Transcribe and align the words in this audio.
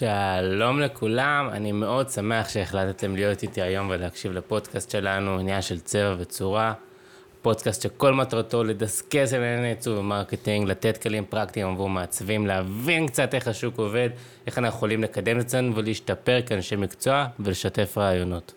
שלום 0.00 0.80
לכולם, 0.80 1.48
אני 1.52 1.72
מאוד 1.72 2.10
שמח 2.10 2.48
שהחלטתם 2.48 3.14
להיות 3.14 3.42
איתי 3.42 3.62
היום 3.62 3.90
ולהקשיב 3.90 4.32
לפודקאסט 4.32 4.90
שלנו, 4.90 5.38
עניין 5.38 5.62
של 5.62 5.80
צבע 5.80 6.14
וצורה. 6.18 6.72
פודקאסט 7.42 7.82
שכל 7.82 8.14
מטרתו 8.14 8.64
לדסקס 8.64 9.32
על 9.32 9.42
ענייני 9.42 9.68
עיצוב 9.68 9.98
ו 9.98 10.04
marketing, 10.04 10.68
לתת 10.68 11.02
כלים 11.02 11.24
פרקטיים 11.28 11.68
עבור 11.68 11.88
מעצבים, 11.88 12.46
להבין 12.46 13.06
קצת 13.06 13.34
איך 13.34 13.48
השוק 13.48 13.78
עובד, 13.78 14.10
איך 14.46 14.58
אנחנו 14.58 14.76
יכולים 14.76 15.02
לקדם 15.02 15.40
את 15.40 15.44
עצמנו 15.44 15.76
ולהשתפר 15.76 16.40
כאנשי 16.46 16.76
מקצוע 16.76 17.26
ולשתף 17.40 17.98
רעיונות. 17.98 18.52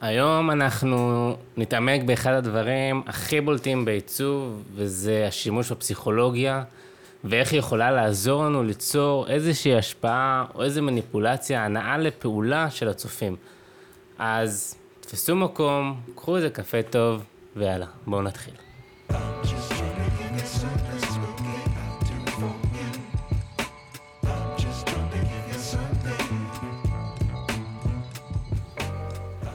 היום 0.00 0.50
אנחנו 0.50 1.36
נתעמק 1.56 2.02
באחד 2.02 2.32
הדברים 2.32 3.02
הכי 3.06 3.40
בולטים 3.40 3.84
בעיצוב, 3.84 4.62
וזה 4.74 5.24
השימוש 5.28 5.72
בפסיכולוגיה. 5.72 6.62
ואיך 7.24 7.52
היא 7.52 7.58
יכולה 7.58 7.90
לעזור 7.90 8.44
לנו 8.44 8.62
ליצור 8.62 9.28
איזושהי 9.28 9.74
השפעה 9.74 10.44
או 10.54 10.64
איזו 10.64 10.82
מניפולציה, 10.82 11.64
הנאה 11.64 11.98
לפעולה 11.98 12.70
של 12.70 12.88
הצופים. 12.88 13.36
אז 14.18 14.74
תפסו 15.00 15.36
מקום, 15.36 16.00
קחו 16.14 16.36
איזה 16.36 16.50
קפה 16.50 16.82
טוב, 16.82 17.24
ויאללה, 17.56 17.86
בואו 18.06 18.22
נתחיל. 18.22 18.54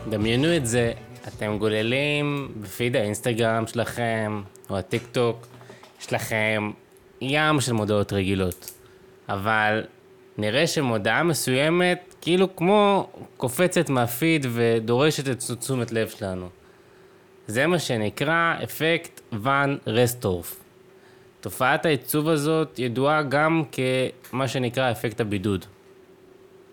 דמיינו 0.10 0.58
את 0.58 0.68
זה, 0.68 0.94
אתם 1.28 1.58
גוללים 1.58 2.52
בפיד 2.62 2.96
האינסטגרם 2.96 3.68
שלכם, 3.68 4.42
או 4.70 4.78
הטיק 4.78 5.04
טוק, 5.12 5.48
יש 6.02 6.14
לכם 6.14 6.72
ים 7.24 7.62
של 7.62 7.74
מודעות 7.74 8.14
רגילות. 8.14 8.72
אבל 9.30 9.84
נראה 10.38 10.68
שמודעה 10.68 11.24
מסוימת 11.24 12.16
כאילו 12.22 12.56
כמו 12.56 13.10
קופצת 13.38 13.90
מהפיד 13.90 14.46
ודורשת 14.50 15.30
את 15.30 15.58
תשומת 15.60 15.92
לב 15.92 16.10
שלנו. 16.10 16.50
זה 17.48 17.68
מה 17.68 17.80
שנקרא 17.80 18.56
אפקט 18.64 19.22
ואן 19.32 19.78
רסטורף. 19.88 20.60
תופעת 21.42 21.86
העיצוב 21.86 22.30
הזאת 22.30 22.80
ידועה 22.80 23.24
גם 23.24 23.64
כמה 24.30 24.48
שנקרא 24.48 24.92
אפקט 24.92 25.22
הבידוד. 25.22 25.66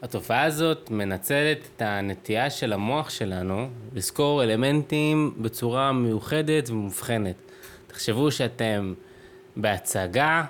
התופעה 0.02 0.44
הזאת 0.44 0.90
מנצלת 0.90 1.58
את 1.76 1.82
הנטייה 1.82 2.50
של 2.50 2.72
המוח 2.72 3.10
שלנו 3.10 3.68
לזכור 3.94 4.42
אלמנטים 4.42 5.34
בצורה 5.38 5.92
מיוחדת 5.92 6.70
ומובחנת. 6.70 7.34
תחשבו 7.86 8.30
שאתם 8.30 8.94
בהצגה, 9.62 10.44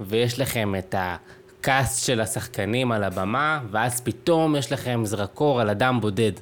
ויש 0.00 0.40
לכם 0.40 0.74
את 0.78 0.94
הקאסט 0.98 2.06
של 2.06 2.20
השחקנים 2.20 2.92
על 2.92 3.04
הבמה, 3.04 3.60
ואז 3.70 4.00
פתאום 4.00 4.56
יש 4.56 4.72
לכם 4.72 5.02
זרקור 5.04 5.60
על 5.60 5.70
אדם 5.70 6.00
בודד. 6.00 6.32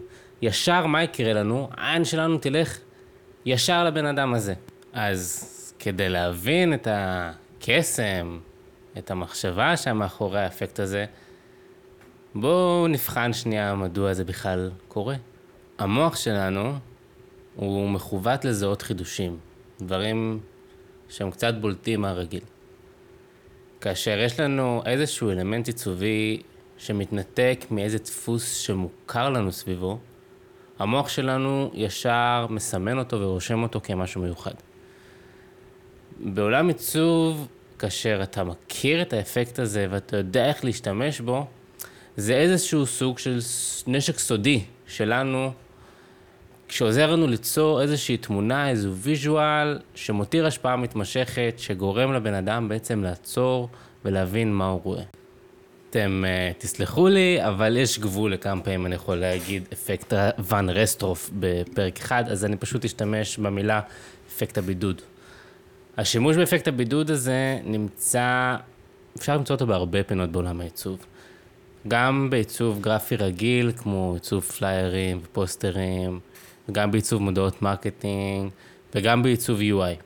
ישר 0.42 0.86
מה 0.86 1.02
יקרה 1.02 1.32
לנו? 1.32 1.68
העין 1.76 2.04
שלנו 2.04 2.38
תלך 2.38 2.78
ישר 3.46 3.84
לבן 3.84 4.06
אדם 4.06 4.34
הזה. 4.34 4.54
אז 4.92 5.54
כדי 5.78 6.08
להבין 6.08 6.74
את 6.74 6.88
הקסם, 6.90 8.38
את 8.98 9.10
המחשבה 9.10 9.76
שמאחורי 9.76 10.40
האפקט 10.40 10.80
הזה, 10.80 11.04
בואו 12.34 12.86
נבחן 12.88 13.32
שנייה 13.32 13.74
מדוע 13.74 14.14
זה 14.14 14.24
בכלל 14.24 14.70
קורה. 14.88 15.14
המוח 15.78 16.16
שלנו 16.16 16.74
הוא 17.56 17.90
מכוות 17.90 18.44
לזהות 18.44 18.82
חידושים, 18.82 19.38
דברים 19.80 20.40
שהם 21.08 21.30
קצת 21.30 21.54
בולטים 21.60 22.00
מהרגיל. 22.00 22.42
כאשר 23.80 24.18
יש 24.18 24.40
לנו 24.40 24.82
איזשהו 24.86 25.30
אלמנט 25.30 25.66
עיצובי 25.66 26.42
שמתנתק 26.78 27.64
מאיזה 27.70 27.98
דפוס 27.98 28.54
שמוכר 28.54 29.30
לנו 29.30 29.52
סביבו, 29.52 29.98
המוח 30.78 31.08
שלנו 31.08 31.70
ישר 31.74 32.46
מסמן 32.50 32.98
אותו 32.98 33.20
ורושם 33.20 33.62
אותו 33.62 33.80
כמשהו 33.80 34.22
מיוחד. 34.22 34.54
בעולם 36.20 36.68
עיצוב, 36.68 37.48
כאשר 37.78 38.20
אתה 38.22 38.44
מכיר 38.44 39.02
את 39.02 39.12
האפקט 39.12 39.58
הזה 39.58 39.86
ואתה 39.90 40.16
יודע 40.16 40.48
איך 40.48 40.64
להשתמש 40.64 41.20
בו, 41.20 41.46
זה 42.16 42.34
איזשהו 42.34 42.86
סוג 42.86 43.18
של 43.18 43.38
נשק 43.86 44.18
סודי 44.18 44.64
שלנו 44.86 45.52
שעוזר 46.68 47.12
לנו 47.12 47.26
ליצור 47.26 47.82
איזושהי 47.82 48.16
תמונה, 48.16 48.70
איזו 48.70 48.92
visual, 48.92 49.78
שמותיר 49.94 50.46
השפעה 50.46 50.76
מתמשכת, 50.76 51.54
שגורם 51.56 52.12
לבן 52.12 52.34
אדם 52.34 52.68
בעצם 52.68 53.02
לעצור 53.02 53.68
ולהבין 54.04 54.52
מה 54.52 54.66
הוא 54.66 54.80
רואה. 54.84 55.02
אתם 55.90 56.24
אה, 56.24 56.62
תסלחו 56.62 57.08
לי, 57.08 57.38
אבל 57.46 57.76
יש 57.76 57.98
גבול 57.98 58.32
לכמה 58.32 58.62
פעמים 58.62 58.86
אני 58.86 58.94
יכול 58.94 59.16
להגיד 59.16 59.62
אפקט 59.72 60.12
ואן 60.38 60.70
רסטורף 60.70 61.30
בפרק 61.38 61.98
אחד, 61.98 62.24
אז 62.28 62.44
אני 62.44 62.56
פשוט 62.56 62.84
אשתמש 62.84 63.38
במילה 63.38 63.80
אפקט 64.28 64.58
הבידוד. 64.58 65.02
השימוש 65.96 66.36
באפקט 66.36 66.68
הבידוד 66.68 67.10
הזה 67.10 67.58
נמצא, 67.64 68.56
אפשר 69.16 69.36
למצוא 69.36 69.54
אותו 69.54 69.66
בהרבה 69.66 70.02
פינות 70.02 70.30
בעולם 70.32 70.60
העיצוב. 70.60 71.06
גם 71.88 72.30
בעיצוב 72.30 72.80
גרפי 72.80 73.16
רגיל, 73.16 73.72
כמו 73.76 74.14
עיצוב 74.14 74.42
פליירים 74.42 75.20
ופוסטרים, 75.22 76.20
גם 76.72 76.90
בעיצוב 76.90 77.22
מודעות 77.22 77.62
marketing 77.62 78.50
וגם 78.94 79.22
בעיצוב 79.22 79.60
UI. 79.60 80.02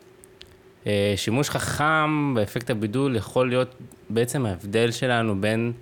אה, 0.87 1.15
שימוש 1.17 1.51
חכם 1.51 2.35
באפקט 2.35 2.71
הבידוד 2.71 3.17
יכול 3.17 3.49
להיות 3.49 3.75
בעצם 4.11 4.47
ההבדל 4.47 4.91
שלנו 4.91 5.41
בין 5.41 5.73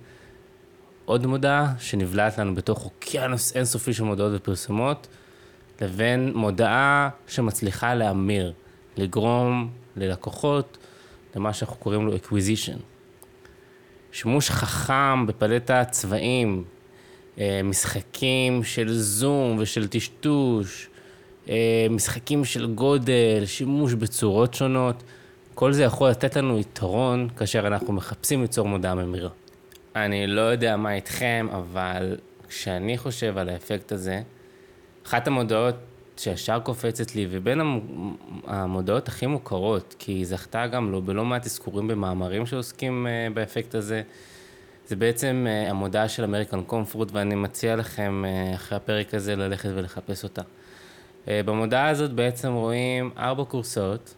עוד 1.05 1.25
מודעה 1.25 1.73
שנבלעת 1.79 2.37
לנו 2.37 2.55
בתוך 2.55 2.85
אוקיינוס 2.85 3.55
אינסופי 3.55 3.93
של 3.93 4.03
מודעות 4.03 4.31
ופרסומות, 4.35 5.07
לבין 5.81 6.31
מודעה 6.35 7.09
שמצליחה 7.27 7.95
להמיר, 7.95 8.53
לגרום 8.97 9.69
ללקוחות 9.95 10.77
למה 11.35 11.53
שאנחנו 11.53 11.75
קוראים 11.75 12.07
לו 12.07 12.13
acquisition. 12.15 12.77
שימוש 14.11 14.49
חכם 14.49 15.27
בפלטת 15.27 15.87
צבעים, 15.91 16.63
אה, 16.63 16.70
משחקים 17.63 18.63
של 18.63 18.93
זום 18.93 19.57
ושל 19.59 19.87
טשטוש, 19.87 20.89
אה, 21.49 21.87
משחקים 21.89 22.45
של 22.45 22.73
גודל, 22.73 23.43
שימוש 23.45 23.93
בצורות 23.93 24.53
שונות, 24.53 25.03
כל 25.53 25.73
זה 25.73 25.83
יכול 25.83 26.09
לתת 26.09 26.35
לנו 26.35 26.59
יתרון 26.59 27.27
כאשר 27.37 27.67
אנחנו 27.67 27.93
מחפשים 27.93 28.41
ליצור 28.41 28.67
מודעה 28.67 28.95
ממירה. 28.95 29.29
אני 29.95 30.27
לא 30.27 30.41
יודע 30.41 30.77
מה 30.77 30.93
איתכם, 30.93 31.47
אבל 31.51 32.17
כשאני 32.49 32.97
חושב 32.97 33.37
על 33.37 33.49
האפקט 33.49 33.91
הזה, 33.91 34.21
אחת 35.07 35.27
המודעות 35.27 35.75
שישר 36.17 36.59
קופצת 36.59 37.15
לי, 37.15 37.27
ובין 37.29 37.61
המודעות 38.47 39.07
הכי 39.07 39.25
מוכרות, 39.25 39.95
כי 39.99 40.11
היא 40.11 40.25
זכתה 40.25 40.67
גם 40.67 40.91
לא 40.91 40.99
בלא 40.99 41.25
מעט 41.25 41.45
אזכורים 41.45 41.87
במאמרים 41.87 42.45
שעוסקים 42.45 43.07
אה, 43.07 43.27
באפקט 43.33 43.75
הזה, 43.75 44.01
זה 44.87 44.95
בעצם 44.95 45.47
uh, 45.47 45.69
המודעה 45.69 46.09
של 46.09 46.23
אמריקן 46.23 46.63
קומפורט, 46.63 47.11
ואני 47.11 47.35
מציע 47.35 47.75
לכם 47.75 48.23
uh, 48.25 48.55
אחרי 48.55 48.75
הפרק 48.77 49.13
הזה 49.13 49.35
ללכת 49.35 49.69
ולחפש 49.75 50.23
אותה. 50.23 50.41
Uh, 50.41 51.29
במודעה 51.45 51.89
הזאת 51.89 52.11
בעצם 52.11 52.53
רואים 52.53 53.11
ארבע 53.17 53.43
קורסאות, 53.43 54.13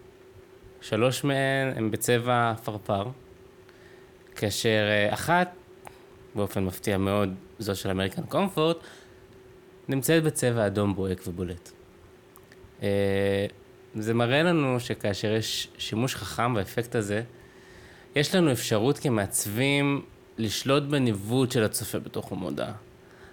שלוש 0.81 1.23
מהן 1.23 1.77
הן 1.77 1.91
בצבע 1.91 2.53
פרפר, 2.63 3.07
כאשר 4.35 4.83
אחת, 5.09 5.55
באופן 6.35 6.65
מפתיע 6.65 6.97
מאוד, 6.97 7.33
זו 7.59 7.75
של 7.75 7.89
אמריקן 7.89 8.21
קומפורט, 8.21 8.77
נמצאת 9.87 10.23
בצבע 10.23 10.67
אדום 10.67 10.95
בוהק 10.95 11.21
ובולט. 11.27 11.71
זה 13.95 14.13
מראה 14.13 14.43
לנו 14.43 14.79
שכאשר 14.79 15.33
יש 15.33 15.67
שימוש 15.77 16.15
חכם 16.15 16.53
באפקט 16.53 16.95
הזה, 16.95 17.21
יש 18.15 18.35
לנו 18.35 18.51
אפשרות 18.51 18.97
כמעצבים 18.97 20.01
לשלוט 20.37 20.83
בניווט 20.83 21.51
של 21.51 21.63
הצופה 21.63 21.99
בתוך 21.99 22.31
המודעה. 22.31 22.73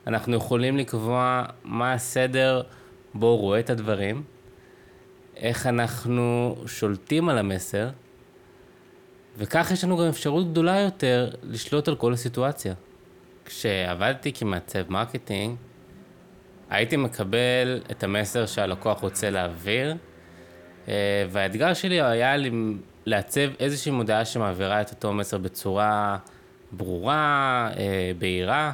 אנחנו 0.07 0.37
יכולים 0.37 0.77
לקבוע 0.77 1.45
מה 1.65 1.93
הסדר 1.93 2.63
בו 3.15 3.27
הוא 3.27 3.39
רואה 3.39 3.61
את 3.61 3.71
הדברים, 3.71 4.23
איך 5.37 5.67
אנחנו 5.67 6.57
שולטים 6.67 7.29
על 7.29 7.39
המסר, 7.39 7.89
וכך 9.39 9.71
יש 9.71 9.85
לנו 9.85 9.97
גם 9.97 10.07
אפשרות 10.07 10.51
גדולה 10.51 10.81
יותר 10.81 11.31
לשלוט 11.43 11.89
על 11.89 11.97
כל 11.97 12.13
הסיטואציה. 12.13 12.75
כשעבדתי 13.45 14.33
כמעצב 14.33 14.91
marketing, 14.93 15.57
הייתי 16.71 16.97
מקבל 16.97 17.81
את 17.91 18.05
המסר 18.05 18.47
שהלקוח 18.47 19.01
רוצה 19.01 19.31
להעביר, 19.31 19.95
אה, 20.89 21.25
והאתגר 21.31 21.75
שלי 21.75 22.01
היה 22.01 22.35
לעצב 23.07 23.49
איזושהי 23.61 23.93
מודעה 23.93 24.25
שמעבירה 24.25 24.81
את 24.81 24.91
אותו 24.91 25.13
מסר 25.13 25.39
בצורה 25.39 26.19
ברורה, 26.73 27.71
אה, 27.77 28.13
בהירה. 28.19 28.73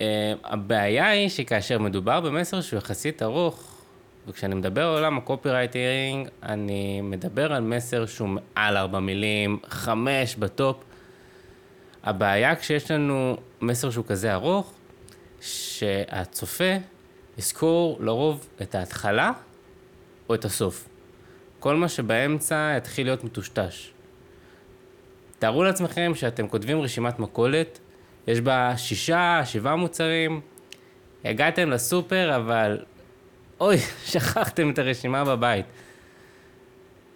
אה, 0.00 0.32
הבעיה 0.44 1.08
היא 1.08 1.28
שכאשר 1.28 1.78
מדובר 1.78 2.20
במסר 2.20 2.60
שהוא 2.60 2.78
יחסית 2.78 3.22
ארוך, 3.22 3.82
וכשאני 4.28 4.54
מדבר 4.54 4.86
על 4.86 4.94
עולם 4.94 5.18
ה 5.18 5.26
copywriting, 5.26 6.28
אני 6.42 7.00
מדבר 7.00 7.52
על 7.52 7.62
מסר 7.62 8.06
שהוא 8.06 8.28
מעל 8.28 8.76
ארבע 8.76 9.00
מילים, 9.00 9.58
חמש 9.68 10.36
ב 10.36 10.44
top. 10.44 10.76
הבעיה 12.04 12.56
כשיש 12.56 12.90
לנו 12.90 13.36
מסר 13.60 13.90
שהוא 13.90 14.04
כזה 14.04 14.34
ארוך, 14.34 14.72
שהצופה 15.40 16.74
יזכור 17.38 17.98
לרוב 18.00 18.48
את 18.62 18.74
ההתחלה 18.74 19.32
או 20.28 20.34
את 20.34 20.44
הסוף. 20.44 20.88
כל 21.60 21.76
מה 21.76 21.88
שבאמצע 21.88 22.74
יתחיל 22.76 23.06
להיות 23.06 23.24
מטושטש. 23.24 23.90
תארו 25.40 25.64
לעצמכם 25.64 26.12
שאתם 26.14 26.48
כותבים 26.48 26.80
רשימת 26.80 27.18
מכולת, 27.18 27.78
יש 28.26 28.40
בה 28.40 28.76
שישה, 28.76 29.42
שבעה 29.44 29.76
מוצרים, 29.76 30.40
הגעתם 31.24 31.70
לסופר, 31.70 32.36
אבל 32.36 32.78
אוי, 33.60 33.76
שכחתם 34.10 34.70
את 34.70 34.78
הרשימה 34.78 35.24
בבית. 35.24 35.66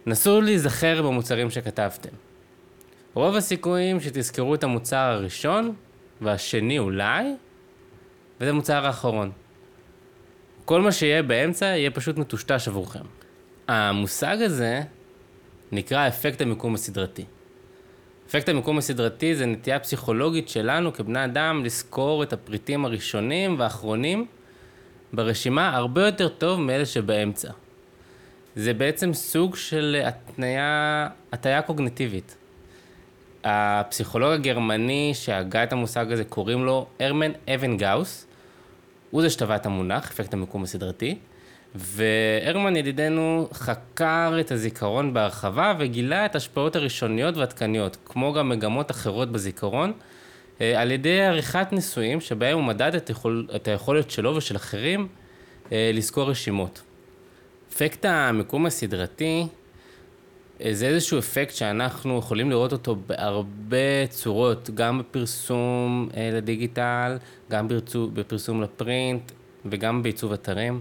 נסו 0.06 0.41
להיזכר 0.41 1.03
במוצרים 1.03 1.50
שכתבתם. 1.50 2.09
רוב 3.15 3.37
הסיכויים 3.37 4.00
שתזכרו 4.00 4.55
את 4.55 4.65
המוצר 4.65 4.97
הראשון, 4.97 5.75
והשני 6.20 6.79
אולי, 6.79 7.25
וזה 8.41 8.50
המוצר 8.50 8.87
האחרון. 8.87 9.32
כל 10.65 10.81
מה 10.81 10.93
שיהיה 10.93 11.23
באמצע 11.23 11.67
יהיה 11.67 11.91
פשוט 11.91 12.19
מטושטש 12.19 12.69
עבורכם. 12.69 13.05
המושג 13.69 14.37
הזה 14.41 14.81
נקרא 15.73 16.09
אפקט 16.09 16.41
המיקום 16.41 16.75
הסדרתי. 16.75 17.25
אפקט 18.29 18.49
המיקום 18.49 18.79
הסדרתי 18.79 19.35
זה 19.35 19.47
נטייה 19.47 19.79
פסיכולוגית 19.79 20.49
שלנו 20.49 20.93
כבני 20.93 21.25
אדם 21.25 21.65
לזכור 21.65 22.23
את 22.23 22.32
הפריטים 22.32 22.85
הראשונים 22.85 23.59
והאחרונים 23.59 24.26
ברשימה 25.12 25.76
הרבה 25.76 26.06
יותר 26.06 26.29
טוב 26.29 26.61
מאלה 26.61 26.87
שבאמצע. 26.87 27.50
זה 28.56 28.75
בעצם 28.75 29.15
סוג 29.15 29.56
של 29.56 30.03
התניה, 30.05 31.09
הטיה 31.32 31.62
קוגניטיבית. 31.62 32.37
הפסיכולוג 33.44 34.32
הגרמני 34.32 35.12
שהגה 35.15 35.65
את 35.65 35.73
המושג 35.73 36.12
הזה 36.12 36.25
קוראים 36.25 36.65
לו 36.65 36.87
הרמן 37.00 37.32
אבן 37.55 37.77
גאוס, 37.77 38.27
הוא 39.11 39.23
זה 39.23 39.31
שטבע 39.31 39.56
את 39.56 39.67
המונח, 39.67 40.11
אפקט 40.11 40.35
המיקום 40.35 40.62
הסדרתי, 40.62 41.19
והרמן 41.75 42.76
ידידנו 42.76 43.49
חקר 43.53 44.37
את 44.41 44.53
הזיכרון 44.53 45.15
בהרחבה 45.15 45.75
וגילה 45.79 46.26
את 46.26 46.35
ההשפעות 46.35 46.76
הראשוניות 46.76 47.37
והעדכניות, 47.37 47.97
כמו 48.05 48.32
גם 48.32 48.49
מגמות 48.49 48.91
אחרות 48.91 49.32
בזיכרון, 49.32 49.93
אה, 50.61 50.81
על 50.81 50.91
ידי 50.91 51.23
עריכת 51.23 51.67
ניסויים 51.73 52.21
שבהם 52.21 52.59
הוא 52.59 52.65
מדד 52.65 52.94
את, 52.94 53.11
יכול, 53.11 53.47
את 53.56 53.69
היכולת 53.69 54.11
שלו 54.11 54.37
ושל 54.37 54.56
אחרים 54.56 55.09
אה, 55.73 55.91
לזכור 55.94 56.31
רשימות. 56.31 56.82
אפקט 57.73 58.05
המיקום 58.05 58.67
הסדרתי 58.67 59.47
אה, 60.61 60.75
זה 60.75 60.87
איזשהו 60.87 61.19
אפקט 61.19 61.55
שאנחנו 61.55 62.19
יכולים 62.19 62.50
לראות 62.50 62.73
אותו 62.73 62.97
בהרבה 63.06 64.06
צורות, 64.09 64.70
גם 64.75 64.99
בפרסום 64.99 66.09
לדיגיטל, 66.32 67.17
גם 67.50 67.69
בפרסום 68.15 68.62
לפרינט 68.62 69.32
וגם 69.67 70.03
בעיצוב 70.03 70.32
אתרים. 70.32 70.81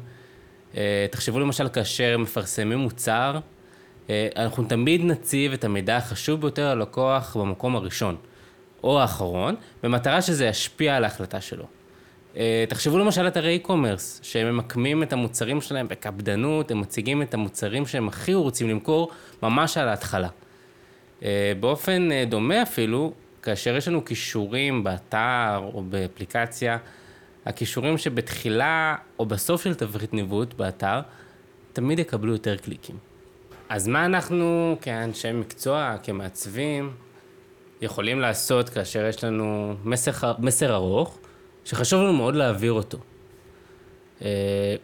תחשבו 1.11 1.39
למשל 1.39 1.69
כאשר 1.69 2.17
מפרסמים 2.17 2.77
מוצר, 2.77 3.39
אנחנו 4.35 4.63
תמיד 4.63 5.01
נציב 5.05 5.53
את 5.53 5.63
המידע 5.63 5.97
החשוב 5.97 6.41
ביותר 6.41 6.75
ללקוח 6.75 7.37
במקום 7.37 7.75
הראשון. 7.75 8.15
או 8.83 8.99
האחרון, 8.99 9.55
במטרה 9.83 10.21
שזה 10.21 10.45
ישפיע 10.45 10.95
על 10.95 11.03
ההחלטה 11.03 11.41
שלו. 11.41 11.65
אה, 12.37 12.65
תחשבו 12.69 12.97
למשל 12.97 13.27
אתרי 13.27 13.59
e-commerce, 13.63 14.23
שהם 14.23 14.55
ממקמים 14.55 15.03
את 15.03 15.13
המוצרים 15.13 15.61
שלהם 15.61 15.87
בקפדנות, 15.87 16.71
הם 16.71 16.81
מציגים 16.81 17.21
את 17.21 17.33
המוצרים 17.33 17.85
שהם 17.85 18.07
הכי 18.07 18.33
רוצים 18.33 18.69
למכור 18.69 19.11
ממש 19.43 19.77
על 19.77 19.87
ההתחלה. 19.87 20.29
אה, 21.23 21.53
באופן 21.59 22.11
אה, 22.11 22.25
דומה 22.25 22.61
אפילו, 22.61 23.13
כאשר 23.41 23.75
יש 23.77 23.87
לנו 23.87 24.05
כישורים 24.05 24.83
באתר 24.83 25.61
או 25.73 25.83
באפליקציה, 25.83 26.77
הכישורים 27.45 27.97
שבתחילה 27.97 28.95
או 29.19 29.25
בסוף 29.25 29.63
של 29.63 29.75
תברית 29.75 30.13
ניווט 30.13 30.53
באתר, 30.53 30.99
תמיד 31.73 31.99
יקבלו 31.99 32.31
יותר 32.31 32.57
קליקים. 32.57 32.95
אז 33.69 33.87
מה 33.87 34.05
אנחנו 34.05 34.77
כאנשי 34.81 35.31
מקצוע, 35.31 35.95
כמעצבים, 36.03 36.91
יכולים 37.81 38.19
לעשות 38.19 38.69
כאשר 38.69 39.05
יש 39.05 39.23
לנו 39.23 39.75
מסר, 39.83 40.11
מסר 40.39 40.73
ארוך, 40.73 41.17
שחשוב 41.65 42.01
לנו 42.01 42.13
מאוד 42.13 42.35
להעביר 42.35 42.71
אותו. 42.71 42.97
אה, 44.21 44.75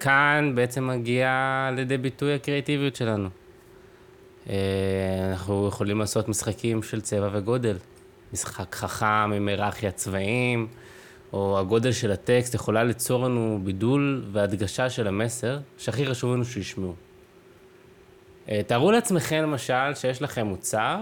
כאן 0.00 0.52
בעצם 0.54 0.86
מגיע 0.86 1.70
לידי 1.76 1.98
ביטוי 1.98 2.34
הקריאטיביות 2.34 2.96
שלנו. 2.96 3.28
אה, 4.48 4.54
אנחנו 5.30 5.68
יכולים 5.68 5.98
לעשות 5.98 6.28
משחקים 6.28 6.82
של 6.82 7.00
צבע 7.00 7.28
וגודל. 7.32 7.76
משחק 8.32 8.74
חכם 8.74 9.06
עם 9.06 9.48
היררכיה 9.48 9.90
צבעים, 9.90 10.66
או 11.32 11.58
הגודל 11.58 11.92
של 11.92 12.12
הטקסט 12.12 12.54
יכולה 12.54 12.84
ליצור 12.84 13.24
לנו 13.24 13.60
בידול 13.64 14.24
והדגשה 14.32 14.90
של 14.90 15.06
המסר, 15.06 15.58
שהכי 15.78 16.06
חשוב 16.06 16.34
לנו 16.34 16.44
שישמעו. 16.44 16.94
אה, 18.48 18.60
תארו 18.66 18.90
לעצמכם 18.90 19.42
למשל 19.42 19.94
שיש 19.94 20.22
לכם 20.22 20.46
מוצר 20.46 20.96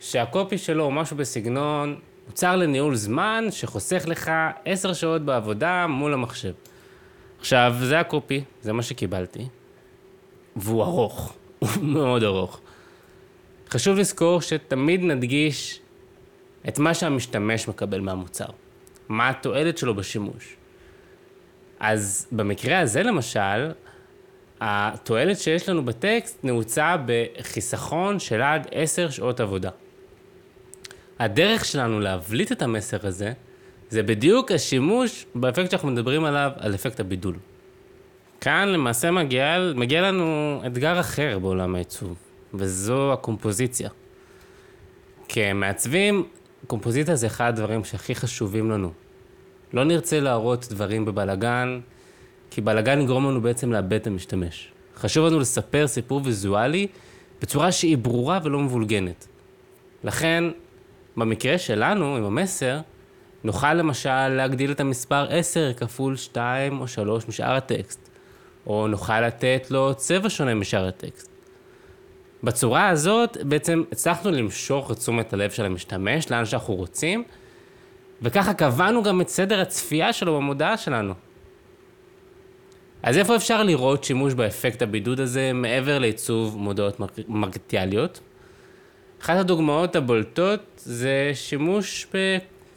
שהקופי 0.00 0.58
שלו 0.58 0.84
הוא 0.84 0.92
משהו 0.92 1.16
בסגנון 1.16 1.98
מוצר 2.26 2.56
לניהול 2.56 2.94
זמן 2.94 3.44
שחוסך 3.50 4.02
לך 4.06 4.30
עשר 4.64 4.92
שעות 4.92 5.22
בעבודה 5.22 5.86
מול 5.86 6.12
המחשב. 6.12 6.52
עכשיו, 7.38 7.74
זה 7.78 8.00
הקופי, 8.00 8.44
זה 8.62 8.72
מה 8.72 8.82
שקיבלתי, 8.82 9.46
והוא 10.56 10.82
ארוך, 10.82 11.32
הוא 11.58 11.68
מאוד 11.82 12.22
ארוך. 12.22 12.60
חשוב 13.70 13.98
לזכור 13.98 14.40
שתמיד 14.40 15.00
נדגיש 15.02 15.80
את 16.68 16.78
מה 16.78 16.94
שהמשתמש 16.94 17.68
מקבל 17.68 18.00
מהמוצר, 18.00 18.48
מה 19.10 19.28
התועלת 19.28 19.78
שלו 19.78 19.94
בשימוש. 19.94 20.56
אז 21.80 22.26
במקרה 22.32 22.80
הזה 22.80 23.02
למשל, 23.02 23.70
התועלת 24.60 25.38
שיש 25.38 25.68
לנו 25.68 25.84
בטקסט 25.84 26.44
נעוצה 26.44 26.96
בחיסכון 27.06 28.18
של 28.18 28.42
עד 28.42 28.66
עשר 28.72 29.10
שעות 29.10 29.40
עבודה. 29.40 29.70
הדרך 31.18 31.64
שלנו 31.64 32.00
להבליט 32.00 32.52
את 32.52 32.62
המסר 32.62 33.06
הזה, 33.06 33.32
זה 33.88 34.02
בדיוק 34.02 34.52
השימוש 34.52 35.26
באפקט 35.34 35.70
שאנחנו 35.70 35.88
מדברים 35.88 36.24
עליו, 36.24 36.50
על 36.56 36.74
אפקט 36.74 37.00
הבידול. 37.00 37.34
כאן 38.40 38.68
למעשה 38.68 39.10
מגיע, 39.10 39.58
מגיע 39.74 40.02
לנו 40.02 40.60
אתגר 40.66 41.00
אחר 41.00 41.38
בעולם 41.38 41.74
העיצוב, 41.74 42.16
וזו 42.54 43.12
הקומפוזיציה. 43.12 43.90
כמעצבים, 45.28 46.24
קומפוזיציה 46.66 47.16
זה 47.16 47.26
אחד 47.26 47.48
הדברים 47.48 47.84
שהכי 47.84 48.14
חשובים 48.14 48.70
לנו. 48.70 48.92
לא 49.72 49.84
נרצה 49.84 50.20
להראות 50.20 50.66
דברים 50.70 51.04
בבלגן, 51.04 51.80
כי 52.50 52.60
בלגן 52.60 53.00
יגרום 53.00 53.30
לנו 53.30 53.40
בעצם 53.40 53.72
לאבד 53.72 53.92
את 53.92 54.06
המשתמש. 54.06 54.72
חשוב 54.96 55.26
לנו 55.26 55.40
לספר 55.40 55.86
סיפור 55.86 56.20
ויזואלי 56.24 56.86
בצורה 57.42 57.72
שהיא 57.72 57.98
ברורה 57.98 58.40
ולא 58.42 58.58
מבולגנת. 58.58 59.26
לכן, 60.04 60.44
במקרה 61.16 61.58
שלנו, 61.58 62.16
עם 62.16 62.24
המסר, 62.24 62.80
נוכל 63.44 63.74
למשל 63.74 64.28
להגדיל 64.28 64.72
את 64.72 64.80
המספר 64.80 65.26
10 65.30 65.72
כפול 65.76 66.16
2 66.16 66.80
או 66.80 66.88
3 66.88 67.28
משאר 67.28 67.54
הטקסט, 67.54 68.08
או 68.66 68.88
נוכל 68.88 69.20
לתת 69.20 69.66
לו 69.70 69.94
צבע 69.94 70.30
שונה 70.30 70.54
משאר 70.54 70.88
הטקסט. 70.88 71.29
בצורה 72.44 72.88
הזאת 72.88 73.36
בעצם 73.42 73.82
הצלחנו 73.92 74.30
למשוך 74.30 74.90
את 74.90 74.96
תשומת 74.96 75.32
הלב 75.32 75.50
של 75.50 75.64
המשתמש 75.64 76.30
לאן 76.30 76.44
שאנחנו 76.44 76.74
רוצים, 76.74 77.24
וככה 78.22 78.54
קבענו 78.54 79.02
גם 79.02 79.20
את 79.20 79.28
סדר 79.28 79.60
הצפייה 79.60 80.12
שלו 80.12 80.36
במודעה 80.36 80.76
שלנו. 80.76 81.14
אז 83.02 83.18
איפה 83.18 83.36
אפשר 83.36 83.62
לראות 83.62 84.04
שימוש 84.04 84.34
באפקט 84.34 84.82
הבידוד 84.82 85.20
הזה 85.20 85.52
מעבר 85.54 85.98
לעיצוב 85.98 86.56
מודעות 86.58 87.00
מרקטיאליות? 87.28 88.20
אחת 89.22 89.36
הדוגמאות 89.36 89.96
הבולטות 89.96 90.60
זה 90.76 91.30
שימוש 91.34 92.06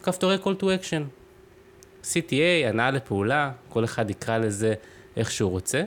בכפתורי 0.02 0.38
call 0.44 0.62
to 0.62 0.64
action. 0.64 1.04
CTA, 2.04 2.68
הנעה 2.68 2.92
לפעולה, 2.92 3.52
כל 3.70 3.84
אחד 3.84 4.10
יקרא 4.10 4.38
לזה 4.38 4.74
איך 5.18 5.32
שהוא 5.32 5.52
רוצה. 5.52 5.84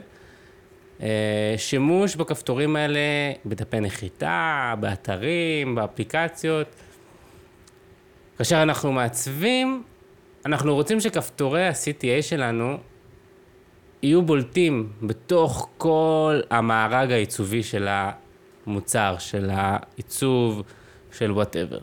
אה, 1.01 1.53
שימוש 1.57 2.15
בכפתורים 2.15 2.75
האלה 2.75 2.99
בדפי 3.45 3.79
נחיתה, 3.79 4.73
באתרים, 4.79 5.75
באפליקציות. 5.75 6.67
כאשר 8.37 8.63
אנחנו 8.63 8.91
מעצבים, 8.91 9.83
אנחנו 10.45 10.75
רוצים 10.75 10.99
שכפתורי 10.99 11.67
ה-CTA 11.67 12.21
שלנו 12.21 12.77
יהיו 14.03 14.21
בולטים 14.21 14.91
בתוך 15.01 15.69
כל 15.77 16.39
המארג 16.49 17.11
העיצובי 17.11 17.63
של 17.63 17.87
המוצר, 17.89 19.15
של 19.19 19.49
העיצוב, 19.53 20.63
של 21.11 21.31
וואטאבר. 21.31 21.79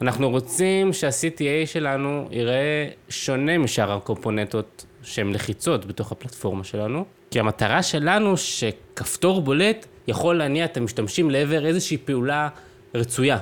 אנחנו 0.00 0.30
רוצים 0.30 0.92
שה-CTA 0.92 1.66
שלנו 1.66 2.28
ייראה 2.30 2.88
שונה 3.08 3.58
משאר 3.58 3.92
הקומפוננטות 3.92 4.86
שהן 5.02 5.32
לחיצות 5.32 5.86
בתוך 5.86 6.12
הפלטפורמה 6.12 6.64
שלנו, 6.64 7.04
כי 7.30 7.40
המטרה 7.40 7.82
שלנו 7.82 8.36
שכפתור 8.36 9.42
בולט 9.42 9.86
יכול 10.08 10.38
להניע 10.38 10.64
את 10.64 10.76
המשתמשים 10.76 11.30
לעבר 11.30 11.66
איזושהי 11.66 11.96
פעולה 11.96 12.48
רצויה, 12.94 13.38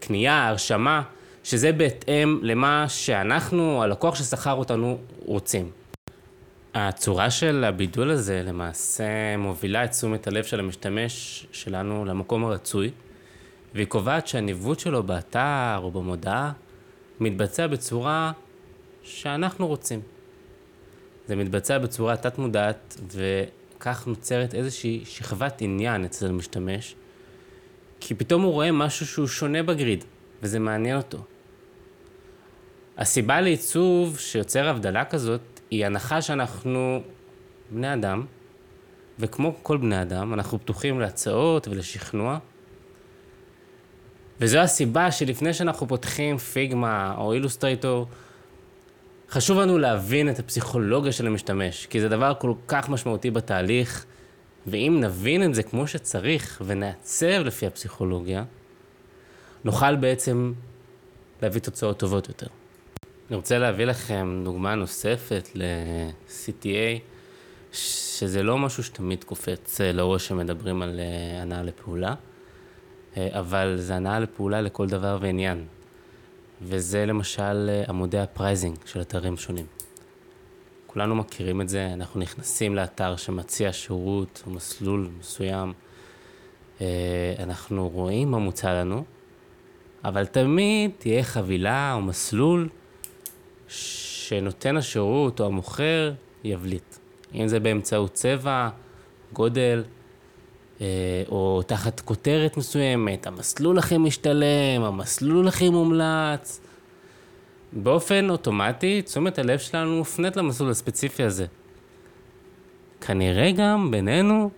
קנייה, 0.00 0.48
הרשמה, 0.48 1.02
שזה 1.44 1.72
בהתאם 1.72 2.38
למה 2.42 2.84
שאנחנו, 2.88 3.82
הלקוח 3.82 4.14
ששכר 4.14 4.52
אותנו, 4.52 4.98
רוצים. 5.24 5.70
הצורה 6.74 7.30
של 7.30 7.64
הבידול 7.64 8.10
הזה 8.10 8.42
למעשה 8.46 9.36
מובילה 9.38 9.84
את 9.84 9.90
תשומת 9.90 10.26
הלב 10.26 10.44
של 10.44 10.60
המשתמש 10.60 11.46
שלנו 11.52 12.04
למקום 12.04 12.44
הרצוי, 12.44 12.90
והיא 13.74 13.86
קובעת 13.86 14.26
שהניווט 14.26 14.78
שלו 14.78 15.02
באתר 15.02 15.80
או 15.82 15.90
במודעה 15.90 16.52
מתבצע 17.20 17.66
בצורה 17.66 18.32
שאנחנו 19.02 19.66
רוצים. 19.66 20.00
זה 21.30 21.36
מתבצע 21.36 21.78
בצורה 21.78 22.16
תת-מודעת, 22.16 23.00
וכך 23.06 24.06
נוצרת 24.06 24.54
איזושהי 24.54 25.02
שכבת 25.04 25.62
עניין 25.62 26.04
אצל 26.04 26.26
המשתמש, 26.26 26.94
כי 28.00 28.14
פתאום 28.14 28.42
הוא 28.42 28.52
רואה 28.52 28.72
משהו 28.72 29.06
שהוא 29.06 29.26
שונה 29.26 29.62
בגריד, 29.62 30.04
וזה 30.42 30.58
מעניין 30.58 30.96
אותו. 30.96 31.18
הסיבה 32.98 33.40
לעיצוב 33.40 34.18
שיוצר 34.18 34.68
הבדלה 34.68 35.04
כזאת, 35.04 35.40
היא 35.70 35.86
הנחה 35.86 36.22
שאנחנו 36.22 37.02
בני 37.70 37.94
אדם, 37.94 38.26
וכמו 39.18 39.54
כל 39.62 39.76
בני 39.76 40.02
אדם, 40.02 40.34
אנחנו 40.34 40.60
פתוחים 40.60 41.00
להצעות 41.00 41.68
ולשכנוע. 41.68 42.38
וזו 44.40 44.58
הסיבה 44.58 45.10
שלפני 45.10 45.54
שאנחנו 45.54 45.88
פותחים 45.88 46.38
פיגמה 46.38 47.14
או 47.18 47.32
אילוסטרייטור, 47.32 48.06
חשוב 49.30 49.58
לנו 49.58 49.78
להבין 49.78 50.30
את 50.30 50.38
הפסיכולוגיה 50.38 51.12
של 51.12 51.26
המשתמש, 51.26 51.86
כי 51.86 52.00
זה 52.00 52.08
דבר 52.08 52.32
כל 52.38 52.52
כך 52.68 52.88
משמעותי 52.88 53.30
בתהליך, 53.30 54.04
ואם 54.66 54.98
נבין 55.00 55.42
את 55.42 55.54
זה 55.54 55.62
כמו 55.62 55.86
שצריך 55.86 56.62
ונעצב 56.66 57.26
לפי 57.26 57.66
הפסיכולוגיה, 57.66 58.44
נוכל 59.64 59.96
בעצם 59.96 60.52
להביא 61.42 61.60
תוצאות 61.60 61.98
טובות 61.98 62.28
יותר. 62.28 62.46
אני 63.28 63.36
רוצה 63.36 63.58
להביא 63.58 63.84
לכם 63.84 64.40
דוגמה 64.44 64.74
נוספת 64.74 65.48
ל-CTA, 65.54 67.00
שזה 67.72 68.42
לא 68.42 68.58
משהו 68.58 68.82
שתמיד 68.82 69.24
קופץ 69.24 69.80
לראש 69.80 70.26
שמדברים 70.26 70.82
על 70.82 71.00
אה, 71.00 71.42
הנעה 71.42 71.62
לפעולה, 71.62 72.14
אה, 73.16 73.28
אבל 73.38 73.74
זה 73.78 73.94
הנעה 73.94 74.20
לפעולה 74.20 74.60
לכל 74.60 74.86
דבר 74.86 75.18
ועניין. 75.20 75.66
וזה 76.62 77.06
למשל 77.06 77.70
אה, 77.70 77.84
עמודי 77.88 78.18
ה 78.18 78.25
pricing 78.25 78.76
של 78.84 79.00
אתרים 79.00 79.36
שונים. 79.36 79.66
כולנו 80.86 81.14
מכירים 81.14 81.60
את 81.60 81.68
זה, 81.68 81.90
אנחנו 81.92 82.20
נכנסים 82.20 82.74
לאתר 82.74 83.16
שמציע 83.16 83.72
שירות 83.72 84.42
או 84.46 84.50
מסלול 84.50 85.10
מסוים, 85.18 85.72
אנחנו 87.38 87.88
רואים 87.88 88.30
מה 88.30 88.38
מוצע 88.38 88.74
לנו, 88.74 89.04
אבל 90.04 90.26
תמיד 90.26 90.90
תהיה 90.98 91.22
חבילה 91.22 91.94
או 91.94 92.00
מסלול 92.00 92.68
שנותן 93.68 94.76
השירות 94.76 95.40
או 95.40 95.46
המוכר 95.46 96.12
יבליט. 96.44 96.96
אם 97.34 97.48
זה 97.48 97.60
באמצעות 97.60 98.12
צבע, 98.12 98.68
גודל, 99.32 99.84
אה, 99.86 99.99
או 101.28 101.62
תחת 101.66 102.00
כותרת 102.00 102.56
מסוימת, 102.56 103.26
המסלול 103.26 103.78
הכי 103.78 103.98
משתלם, 103.98 104.82
המסלול 104.82 105.48
הכי 105.48 105.68
מומלץ. 105.68 106.60
באופן 107.72 108.30
אוטומטי, 108.30 109.02
תשומת 109.02 109.38
הלב 109.38 109.58
שלנו 109.58 109.96
מופנית 109.96 110.36
למסלול 110.36 110.70
הספציפי 110.70 111.22
הזה. 111.22 111.46
כנראה 113.00 113.50
גם 113.52 113.90
בינינו, 113.90 114.50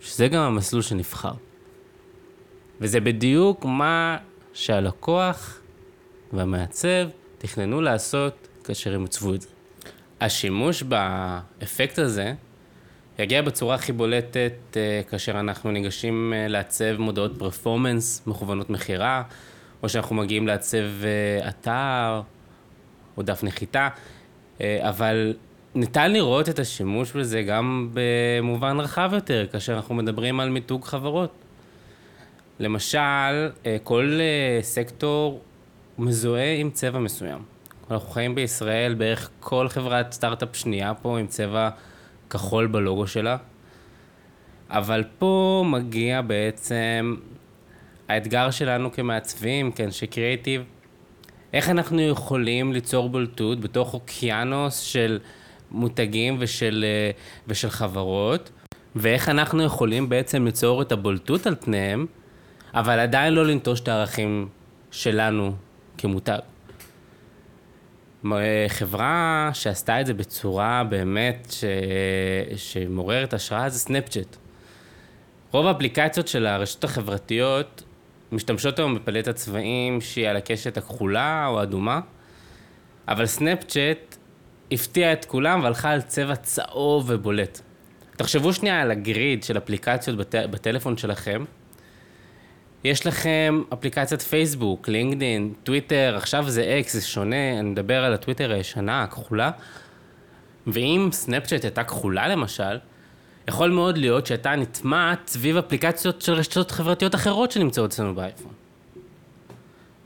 שזה 0.00 0.28
גם 0.28 0.42
המסלול 0.42 0.82
שנבחר. 0.82 1.32
וזה 2.80 3.00
בדיוק 3.00 3.64
מה 3.64 4.16
שהלקוח 4.52 5.60
והמעצב 6.32 7.08
תכננו 7.38 7.80
לעשות 7.80 8.48
כאשר 8.64 8.94
הם 8.94 9.02
עוצבו 9.02 9.34
את 9.34 9.40
זה. 9.40 9.48
השימוש 10.20 10.82
באפקט 10.82 11.98
הזה 11.98 12.34
יגיע 13.18 13.42
בצורה 13.42 13.74
הכי 13.74 13.92
בולטת 13.92 14.52
אה, 14.76 15.00
כאשר 15.10 15.40
אנחנו 15.40 15.70
ניגשים 15.70 16.32
אה, 16.36 16.48
לעצב 16.48 16.96
מודעות 16.98 17.38
פרפורמנס, 17.38 18.22
מכוונות 18.26 18.70
מכירה, 18.70 19.22
או 19.82 19.88
שאנחנו 19.88 20.16
מגיעים 20.16 20.46
לעצב 20.46 21.04
אה, 21.04 21.48
אתר 21.48 22.22
או 23.16 23.22
דף 23.22 23.44
נחיתה, 23.44 23.88
אבל 24.60 25.34
ניתן 25.74 26.12
לראות 26.12 26.48
את 26.48 26.58
השימוש 26.58 27.12
בזה 27.12 27.42
גם 27.42 27.90
במובן 27.92 28.80
רחב 28.80 29.10
יותר, 29.14 29.46
כאשר 29.52 29.74
אנחנו 29.74 29.94
מדברים 29.94 30.40
על 30.40 30.50
מיתוג 30.50 30.84
חברות. 30.84 31.30
למשל, 32.60 33.50
כל 33.82 34.18
סקטור 34.60 35.40
מזוהה 35.98 36.54
עם 36.54 36.70
צבע 36.70 36.98
מסוים. 36.98 37.42
אנחנו 37.90 38.10
חיים 38.10 38.34
בישראל, 38.34 38.94
בערך 38.94 39.30
כל 39.40 39.68
חברת 39.68 40.12
סטארט-אפ 40.12 40.56
שנייה 40.56 40.94
פה 40.94 41.18
עם 41.18 41.26
צבע 41.26 41.68
כחול 42.34 42.66
בלוגו 42.66 43.06
שלה. 43.06 43.36
אבל 44.70 45.04
פה 45.18 45.64
מגיע 45.66 46.22
בעצם 46.22 47.16
האתגר 48.08 48.50
שלנו 48.50 48.92
כמעצבים, 48.92 49.72
כאנשי 49.72 50.06
קריאיטיב, 50.06 50.62
איך 51.52 51.70
אנחנו 51.70 52.00
יכולים 52.00 52.72
ליצור 52.72 53.08
בולטות 53.08 53.60
בתוך 53.60 53.94
אוקיינוס 53.94 54.78
של 54.78 55.18
מותגים 55.70 56.36
ושל, 56.38 56.84
אה, 56.88 57.10
ושל 57.48 57.70
חברות, 57.70 58.50
ואיך 58.96 59.28
אנחנו 59.28 59.62
יכולים 59.62 60.08
בעצם 60.08 60.44
ליצור 60.44 60.82
את 60.82 60.92
הבולטות 60.92 61.46
על 61.46 61.54
פניהם, 61.60 62.06
אבל 62.74 62.98
עדיין 62.98 63.34
לא 63.34 63.46
לנטוש 63.46 63.80
את 63.80 63.88
הערכים 63.88 64.48
שלנו 64.90 65.52
כמותג. 65.98 66.53
חברה 68.68 69.50
שעשתה 69.52 70.00
את 70.00 70.06
זה 70.06 70.14
בצורה 70.14 70.84
באמת 70.84 71.46
ש... 71.50 71.64
שמעוררת 72.56 73.34
השראה 73.34 73.68
זה 73.68 73.78
סנאפצ'אט. 73.78 74.36
רוב 75.52 75.66
האפליקציות 75.66 76.28
של 76.28 76.46
הרשתות 76.46 76.84
החברתיות 76.84 77.82
משתמשות 78.32 78.78
היום 78.78 78.94
בפלטת 78.94 79.34
צבעים 79.34 80.00
שהיא 80.00 80.28
על 80.28 80.36
הקשת 80.36 80.76
הכחולה 80.76 81.46
או 81.46 81.60
האדומה, 81.60 82.00
אבל 83.08 83.26
סנאפצ'אט 83.26 84.16
הפתיעה 84.72 85.12
את 85.12 85.24
כולם 85.24 85.62
והלכה 85.62 85.90
על 85.90 86.02
צבע 86.02 86.36
צהוב 86.36 87.04
ובולט. 87.08 87.60
תחשבו 88.16 88.52
שנייה 88.52 88.80
על 88.80 88.90
ה 88.90 89.00
grid 89.00 89.42
של 89.42 89.58
אפליקציות 89.58 90.16
בט... 90.16 90.34
בטלפון 90.34 90.96
שלכם, 90.96 91.44
יש 92.84 93.06
לכם 93.06 93.62
אפליקציית 93.72 94.22
פייסבוק, 94.22 94.88
לינקדאין, 94.88 95.52
טוויטר, 95.64 96.14
עכשיו 96.16 96.50
זה 96.50 96.76
אקס, 96.80 96.92
זה 96.92 97.00
שונה, 97.06 97.58
אני 97.58 97.70
מדבר 97.70 98.04
על 98.04 98.14
הטוויטר 98.14 98.52
הישנה, 98.52 99.02
הכחולה. 99.02 99.50
ואם 100.66 101.08
סנאפצ'אט 101.12 101.64
הייתה 101.64 101.84
כחולה 101.84 102.28
למשל, 102.28 102.78
יכול 103.48 103.70
מאוד 103.70 103.98
להיות 103.98 104.26
שהייתה 104.26 104.56
נטמעת 104.56 105.28
סביב 105.28 105.56
אפליקציות 105.56 106.22
של 106.22 106.32
רשתות 106.32 106.70
חברתיות 106.70 107.14
אחרות 107.14 107.50
שנמצאות 107.50 107.90
אצלנו 107.90 108.14
באייפון. 108.14 108.52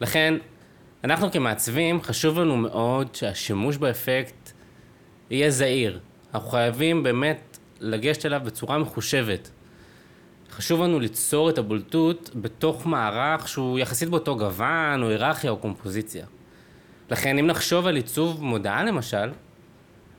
לכן, 0.01 0.35
אנחנו 1.05 1.33
כמעצבים, 1.33 2.03
חשוב 2.03 2.39
לנו 2.39 2.57
מאוד 2.57 3.15
שהשימוש 3.15 3.77
באפקט 3.77 4.51
יהיה 5.31 5.51
זהיר. 5.51 5.99
אנחנו 6.35 6.49
חייבים 6.49 7.03
באמת 7.03 7.59
לגשת 7.81 8.27
אליו 8.27 8.41
בצורה 8.45 8.79
מחושבת. 8.79 9.51
חשוב 10.51 10.83
לנו 10.83 11.01
ליצור 11.01 11.51
את 11.51 11.59
הבולטות 11.59 12.31
בתוך 12.35 12.87
מערך 12.87 13.49
שהוא 13.49 13.79
יחסית 13.79 14.09
באותו 14.09 14.37
גוון, 14.37 15.03
או 15.03 15.09
היררכיה, 15.09 15.51
או 15.51 15.57
קומפוזיציה. 15.57 16.27
לכן 17.11 17.39
אם 17.39 17.47
נחשוב 17.47 17.87
על 17.87 17.97
עיצוב 17.97 18.45
מודעה 18.45 18.85
למשל, 18.85 19.31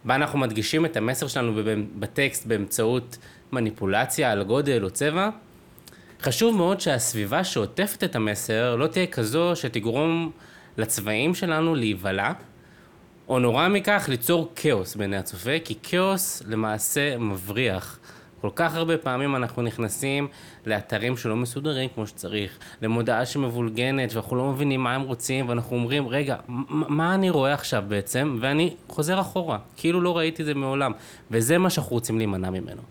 בה 0.04 0.16
אנחנו 0.16 0.40
מדגישים 0.40 0.86
את 0.86 0.98
המסר 0.98 1.28
שלנו 1.28 1.62
בטקסט 2.00 2.46
באמצעות 2.46 3.18
מניפולציה 3.52 4.32
על 4.32 4.44
גודל 4.44 4.84
או 4.84 4.90
צבע, 4.90 5.30
חשוב 6.22 6.56
מאוד 6.56 6.82
שהסביבה 6.82 7.44
שעוטפת 7.44 8.04
את 8.04 8.16
המסר 8.16 8.76
לא 8.76 8.88
תהיה 8.88 9.08
כזו 9.08 9.56
שתגרום 9.56 10.32
לצבעים 10.78 11.36
שלנו 11.36 11.76
להיבלע, 11.76 12.32
או 13.30 13.40
נורא 13.40 13.68
מכך 13.68 14.06
ליצור 14.10 14.52
כאוס 14.56 14.96
בעיני 14.96 15.18
הצופה, 15.18 15.60
כי 15.66 15.76
כאוס 15.84 16.44
למעשה 16.48 17.18
מבריח. 17.18 18.00
כל 18.42 18.50
כך 18.56 18.76
הרבה 18.76 18.98
פעמים 18.98 19.36
אנחנו 19.36 19.62
נכנסים 19.62 20.28
לאתרים 20.66 21.18
שלא 21.18 21.36
מסודרים 21.36 21.90
כמו 21.96 22.08
שצריך, 22.08 22.58
למודעה 22.82 23.26
שמבולגנת 23.26 24.14
ואנחנו 24.14 24.36
לא 24.36 24.52
מבינים 24.52 24.84
מה 24.84 24.96
הם 24.96 25.02
רוצים 25.02 25.50
ואנחנו 25.50 25.76
אומרים, 25.76 26.08
רגע, 26.08 26.36
מה 26.70 27.16
אני 27.16 27.30
רואה 27.30 27.54
עכשיו 27.54 27.84
בעצם? 27.88 28.38
ואני 28.42 28.76
חוזר 28.88 29.20
אחורה, 29.20 29.58
כאילו 29.78 30.02
לא 30.02 30.18
ראיתי 30.18 30.42
את 30.42 30.46
זה 30.46 30.54
מעולם. 30.54 30.92
וזה 31.32 31.58
מה 31.58 31.70
שאנחנו 31.70 31.94
רוצים 31.94 32.18
להימנע 32.18 32.50
ממנו. 32.50 32.82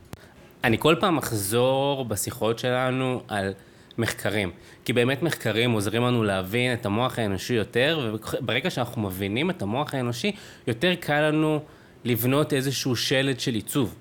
אני 0.65 0.79
כל 0.79 0.95
פעם 1.01 1.19
אחזור 1.19 2.05
בשיחות 2.05 2.59
שלנו 2.59 3.23
על 3.29 3.53
מחקרים, 3.99 4.51
כי 4.85 4.93
באמת 4.93 5.23
מחקרים 5.23 5.71
עוזרים 5.71 6.03
לנו 6.03 6.23
להבין 6.23 6.73
את 6.73 6.87
המוח 6.87 7.19
האנושי 7.19 7.55
יותר, 7.55 8.17
וברגע 8.41 8.71
שאנחנו 8.71 9.03
מבינים 9.03 9.51
את 9.51 9.63
המוח 9.63 9.95
האנושי, 9.95 10.33
יותר 10.67 10.95
קל 10.95 11.21
לנו 11.21 11.61
לבנות 12.05 12.53
איזשהו 12.53 12.97
שלד 12.97 13.41
של 13.41 13.55
עיצוב. 13.55 13.95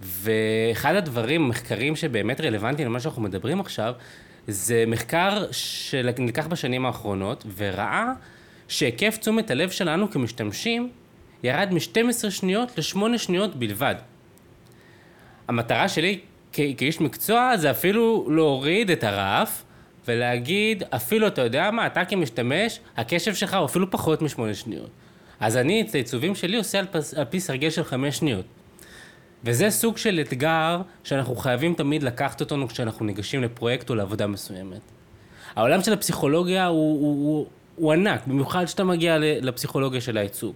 ואחד 0.00 0.94
הדברים, 0.94 1.48
מחקרים 1.48 1.96
שבאמת 1.96 2.40
רלוונטיים 2.40 2.88
למה 2.88 3.00
שאנחנו 3.00 3.22
מדברים 3.22 3.60
עכשיו, 3.60 3.92
זה 4.48 4.84
מחקר 4.86 5.44
שנלקח 5.52 6.46
בשנים 6.46 6.86
האחרונות, 6.86 7.46
וראה 7.56 8.12
שהיקף 8.68 9.16
תשומת 9.16 9.50
הלב 9.50 9.70
שלנו 9.70 10.10
כמשתמשים 10.10 10.90
ירד 11.42 11.68
מ-12 11.72 12.30
שניות 12.30 12.78
ל-8 12.78 13.18
שניות 13.18 13.56
בלבד. 13.56 13.94
המטרה 15.48 15.88
שלי 15.88 16.18
כאיש 16.52 17.00
מקצוע 17.00 17.56
זה 17.56 17.70
אפילו 17.70 18.28
להוריד 18.30 18.90
את 18.90 19.04
הרף 19.04 19.64
ולהגיד, 20.08 20.82
אפילו 20.90 21.26
אתה 21.26 21.42
יודע 21.42 21.70
מה, 21.70 21.86
אתה 21.86 22.04
כמשתמש, 22.04 22.80
הקשב 22.96 23.34
שלך 23.34 23.54
הוא 23.54 23.64
אפילו 23.64 23.90
פחות 23.90 24.22
משמונה 24.22 24.54
שניות. 24.54 24.90
אז 25.40 25.56
אני 25.56 25.84
את 25.88 25.94
העיצובים 25.94 26.34
שלי 26.34 26.56
עושה 26.56 26.78
על, 26.78 26.86
פס, 26.86 27.14
על 27.14 27.24
פי 27.24 27.40
סרגל 27.40 27.70
של 27.70 27.84
חמש 27.84 28.16
שניות. 28.16 28.44
וזה 29.44 29.70
סוג 29.70 29.96
של 29.96 30.20
אתגר 30.20 30.80
שאנחנו 31.04 31.36
חייבים 31.36 31.74
תמיד 31.74 32.02
לקחת 32.02 32.40
אותנו 32.40 32.68
כשאנחנו 32.68 33.04
ניגשים 33.04 33.42
לפרויקט 33.42 33.90
או 33.90 33.94
לעבודה 33.94 34.26
מסוימת. 34.26 34.80
העולם 35.56 35.82
של 35.82 35.92
הפסיכולוגיה 35.92 36.66
הוא, 36.66 37.00
הוא, 37.00 37.26
הוא, 37.26 37.46
הוא 37.76 37.92
ענק, 37.92 38.26
במיוחד 38.26 38.64
כשאתה 38.64 38.84
מגיע 38.84 39.16
לפסיכולוגיה 39.20 40.00
של 40.00 40.18
העיצוב. 40.18 40.54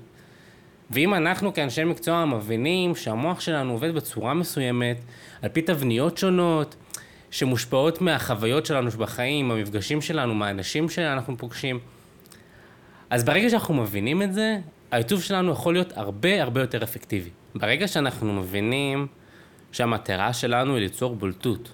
ואם 0.90 1.14
אנחנו 1.14 1.54
כאנשי 1.54 1.84
מקצוע 1.84 2.24
מבינים 2.24 2.96
שהמוח 2.96 3.40
שלנו 3.40 3.72
עובד 3.72 3.94
בצורה 3.94 4.34
מסוימת, 4.34 4.96
על 5.42 5.48
פי 5.48 5.62
תבניות 5.62 6.18
שונות, 6.18 6.76
שמושפעות 7.30 8.00
מהחוויות 8.00 8.66
שלנו 8.66 8.90
בחיים, 8.90 9.50
המפגשים 9.50 10.00
שלנו, 10.00 10.34
מהאנשים 10.34 10.88
שאנחנו 10.88 11.38
פוגשים, 11.38 11.78
אז 13.10 13.24
ברגע 13.24 13.50
שאנחנו 13.50 13.74
מבינים 13.74 14.22
את 14.22 14.34
זה, 14.34 14.58
העיצוב 14.90 15.22
שלנו 15.22 15.52
יכול 15.52 15.74
להיות 15.74 15.92
הרבה 15.96 16.42
הרבה 16.42 16.60
יותר 16.60 16.82
אפקטיבי. 16.82 17.30
ברגע 17.54 17.88
שאנחנו 17.88 18.32
מבינים 18.32 19.06
שהמטרה 19.72 20.32
שלנו 20.32 20.74
היא 20.74 20.82
ליצור 20.82 21.16
בולטות, 21.16 21.72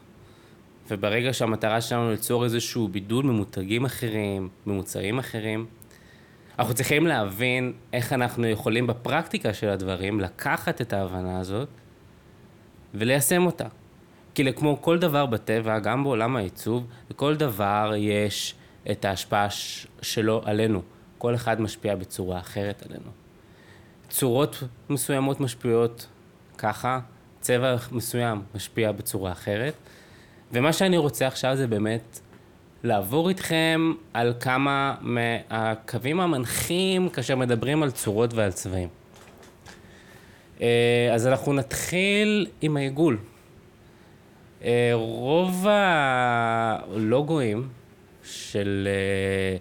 וברגע 0.88 1.32
שהמטרה 1.32 1.80
שלנו 1.80 2.10
ליצור 2.10 2.44
איזשהו 2.44 2.88
בידול 2.88 3.24
ממותגים 3.24 3.84
אחרים, 3.84 4.48
ממוצרים 4.66 5.18
אחרים, 5.18 5.66
אנחנו 6.58 6.74
צריכים 6.74 7.06
להבין 7.06 7.72
איך 7.92 8.12
אנחנו 8.12 8.46
יכולים 8.46 8.86
בפרקטיקה 8.86 9.54
של 9.54 9.68
הדברים 9.68 10.20
לקחת 10.20 10.80
את 10.80 10.92
ההבנה 10.92 11.40
הזאת 11.40 11.68
וליישם 12.94 13.46
אותה. 13.46 13.66
כי 14.34 14.52
כמו 14.52 14.82
כל 14.82 14.98
דבר 14.98 15.26
בטבע, 15.26 15.78
גם 15.78 16.04
בעולם 16.04 16.36
העיצוב, 16.36 16.86
לכל 17.10 17.36
דבר 17.36 17.92
יש 17.96 18.54
את 18.90 19.04
ההשפעה 19.04 19.46
שלו 20.02 20.42
עלינו. 20.44 20.82
כל 21.18 21.34
אחד 21.34 21.60
משפיע 21.60 21.94
בצורה 21.96 22.38
אחרת 22.38 22.82
עלינו. 22.88 23.25
צורות 24.08 24.62
מסוימות 24.90 25.40
משפיעות 25.40 26.06
ככה, 26.58 27.00
צבע 27.40 27.76
מסוים 27.92 28.42
משפיע 28.54 28.92
בצורה 28.92 29.32
אחרת. 29.32 29.74
ומה 30.52 30.72
שאני 30.72 30.96
רוצה 30.96 31.26
עכשיו 31.26 31.56
זה 31.56 31.66
באמת 31.66 32.20
לעבור 32.84 33.28
איתכם 33.28 33.92
על 34.14 34.34
כמה 34.40 34.94
מהקווים 35.00 36.20
המנחים 36.20 37.08
כאשר 37.08 37.36
מדברים 37.36 37.82
על 37.82 37.90
צורות 37.90 38.34
ועל 38.34 38.52
צבעים. 38.52 38.88
אה, 40.60 41.10
אז 41.14 41.26
אנחנו 41.26 41.52
נתחיל 41.52 42.46
עם 42.60 42.76
העיגול. 42.76 43.18
אה, 44.64 44.90
רוב 44.94 45.66
הלוגוים 45.68 47.68
של, 48.24 48.88
אה, 48.90 49.56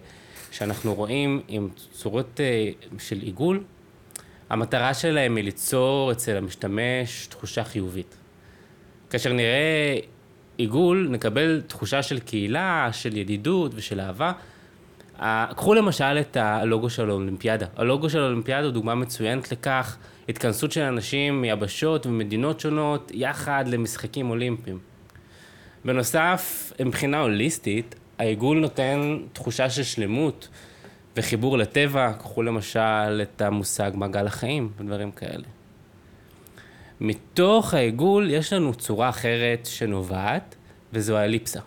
שאנחנו 0.50 0.94
רואים 0.94 1.42
עם 1.48 1.68
צורות 1.92 2.40
של 2.98 3.20
עיגול, 3.20 3.64
המטרה 4.50 4.94
שלהם 4.94 5.36
היא 5.36 5.44
ליצור 5.44 6.12
אצל 6.12 6.36
המשתמש 6.36 7.26
תחושה 7.26 7.64
חיובית. 7.64 8.16
כאשר 9.10 9.32
נראה 9.32 9.98
עיגול, 10.56 11.08
נקבל 11.10 11.62
תחושה 11.66 12.02
של 12.02 12.18
קהילה, 12.18 12.88
של 12.92 13.16
ידידות 13.16 13.72
ושל 13.74 14.00
אהבה. 14.00 14.32
קחו 15.56 15.74
למשל 15.74 16.18
את 16.20 16.36
הלוגו 16.36 16.90
של 16.90 17.10
האולימפיאדה. 17.10 17.66
הלוגו 17.76 18.10
של 18.10 18.18
האולימפיאדה 18.20 18.64
הוא 18.64 18.72
דוגמה 18.72 18.94
מצוינת 18.94 19.52
לכך, 19.52 19.96
התכנסות 20.28 20.72
של 20.72 20.80
אנשים 20.80 21.42
מיבשות 21.42 22.06
ומדינות 22.06 22.60
שונות 22.60 23.12
יחד 23.14 23.64
למשחקים 23.68 24.30
אולימפיים. 24.30 24.78
בנוסף, 25.84 26.72
מבחינה 26.80 27.20
הוליסטית, 27.20 27.94
העיגול 28.18 28.58
נותן 28.60 29.18
תחושה 29.32 29.70
של 29.70 29.82
שלמות 29.82 30.48
וחיבור 31.16 31.58
לטבע, 31.58 32.12
קחו 32.12 32.42
למשל 32.42 33.22
את 33.22 33.42
המושג 33.42 33.90
מעגל 33.94 34.26
החיים 34.26 34.70
ודברים 34.78 35.12
כאלה. 35.12 35.44
מתוך 37.00 37.74
העיגול 37.74 38.30
יש 38.30 38.52
לנו 38.52 38.74
צורה 38.74 39.08
אחרת 39.08 39.66
שנובעת, 39.66 40.54
וזו 40.92 41.16
האליפסה. 41.16 41.60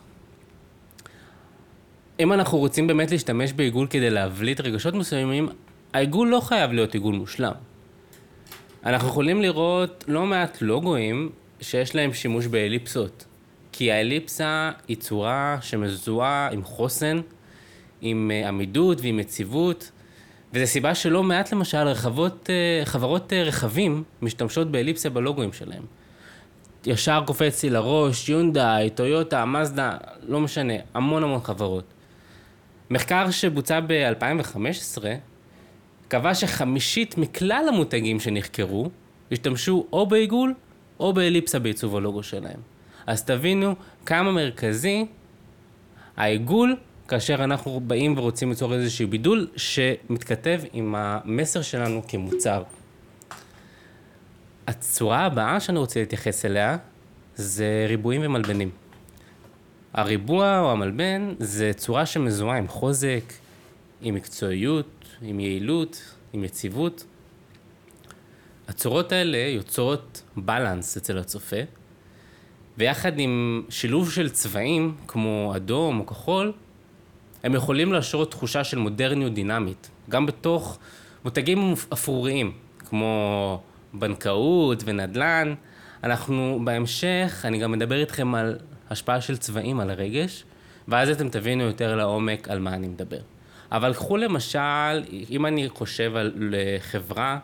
אם 2.20 2.34
אנחנו 2.34 2.58
רוצים 2.58 2.88
באמת 2.88 3.12
להשתמש 3.12 3.54
בעיגול 3.54 3.88
כדי 3.88 4.10
להבליט 4.10 4.62
רגשות 4.62 4.94
מסוימים, 4.94 5.50
העיגול 5.94 6.28
לא 6.28 6.40
חייב 6.40 6.72
להיות 6.72 6.94
עיגול 6.94 7.16
מושלם. 7.16 7.54
אנחנו 8.86 9.08
יכולים 9.08 9.42
לראות 9.42 10.06
לא 10.08 10.26
מעט 10.26 10.62
לוגוים 10.62 11.30
שיש 11.62 11.96
להם 11.96 12.14
שימוש 12.14 12.46
באליפסות. 12.48 13.26
כי 13.72 13.92
האליפסה 13.92 14.72
היא 14.88 14.98
צורה 14.98 15.58
שמזוהה 15.62 16.50
עם 16.52 16.64
חוסן, 16.64 17.20
עם 18.02 18.32
אה, 18.34 18.48
עמידות 18.48 19.02
ועם 19.02 19.20
יציבות, 19.20 19.92
וזו 20.54 20.68
סיבה 20.68 20.96
שלא 20.96 21.24
מעט 21.24 21.52
למשל 21.52 21.78
רחבות, 21.78 22.50
אה, 22.50 22.86
חברות 22.86 23.34
אה, 23.34 23.44
רכבים 23.44 24.04
משתמשות 24.22 24.72
באליפסה 24.72 25.10
בלוגוים 25.10 25.54
שלהם. 25.54 25.84
ישר 26.86 27.24
קופץ 27.28 27.64
לי 27.64 27.70
לראש, 27.70 28.30
יונדאי, 28.30 28.90
טויוטה, 28.90 29.46
מזדה, 29.46 29.98
לא 30.28 30.40
משנה, 30.40 30.74
המון 30.94 31.24
המון 31.24 31.42
חברות. 31.42 31.84
מחקר 32.90 33.32
שבוצע 33.32 33.80
ב-2015 33.88 35.04
קבע 36.08 36.36
שחמישית 36.36 37.18
מכלל 37.18 37.66
המותגים 37.68 38.20
שנחקרו 38.20 38.90
השתמשו 39.32 39.86
או 39.94 40.06
בעיגול 40.06 40.54
או 41.00 41.14
באליפסה 41.14 41.60
בעיצוב 41.60 41.96
הלוגו 41.96 42.24
שלהם. 42.24 42.60
אז 43.08 43.24
תבינו 43.24 43.76
כמה 44.06 44.32
מרכזי 44.32 45.06
העיגול 46.18 46.76
כאשר 47.10 47.44
אנחנו 47.44 47.80
באים 47.80 48.18
ורוצים 48.18 48.50
ליצור 48.50 48.74
איזשהו 48.74 49.08
בידול 49.08 49.48
שמתכתב 49.56 50.62
עם 50.74 50.96
המסר 50.98 51.62
שלנו 51.62 52.02
כמוצר. 52.08 52.64
הצורה 54.68 55.26
הבאה 55.26 55.60
שאני 55.60 55.80
רוצה 55.80 56.00
להתייחס 56.00 56.46
אליה 56.46 56.78
זה 57.36 57.86
ריבועים 57.88 58.22
ומלבנים. 58.24 58.70
הריבוע 59.94 60.60
או 60.60 60.72
המלבן 60.72 61.34
זה 61.40 61.72
צורה 61.76 62.06
שמזוהה 62.06 62.58
עם 62.58 62.68
חוזק, 62.68 63.34
עם 64.02 64.16
מקצועיות, 64.16 65.06
עם 65.22 65.40
יעילות, 65.40 66.16
עם 66.34 66.44
יציבות. 66.44 67.06
הצורות 68.68 69.12
האלה 69.12 69.38
יוצרות 69.38 70.22
בלנס 70.38 70.98
אצל 70.98 71.18
הצופה, 71.18 71.62
ויחד 72.78 73.20
עם 73.20 73.64
שילוב 73.70 74.12
של 74.12 74.30
צבעים 74.30 74.96
כמו 75.08 75.54
אדום 75.56 76.00
או 76.00 76.06
כחול, 76.06 76.54
הם 77.44 77.56
יכולים 77.56 77.94
להשרות 77.94 78.32
תחושה 78.32 78.64
של 78.64 78.78
מודרניות 78.78 79.34
דינמית, 79.34 79.90
גם 80.10 80.26
בתוך 80.26 80.80
מותגים 81.26 81.74
אפרוריים, 81.94 82.52
כמו 82.80 83.62
בנקאות 83.94 84.84
ונדל"ן. 84.86 85.54
אנחנו 86.04 86.60
בהמשך, 86.64 87.42
אני 87.46 87.60
גם 87.60 87.72
מדבר 87.72 88.00
איתכם 88.00 88.36
על 88.36 88.58
השפעה 88.90 89.22
של 89.22 89.38
צבעים 89.38 89.80
על 89.80 89.90
הרגש, 89.90 90.44
ואז 90.88 91.10
אתם 91.10 91.30
תבינו 91.30 91.64
יותר 91.64 91.96
לעומק 91.96 92.50
על 92.50 92.60
מה 92.60 92.74
אני 92.74 92.88
מדבר. 92.88 93.20
אבל 93.72 93.94
קחו 93.94 94.18
למשל, 94.18 95.04
אם 95.30 95.46
אני 95.46 95.70
חושב 95.70 96.16
על 96.16 96.56
חברה 96.80 97.40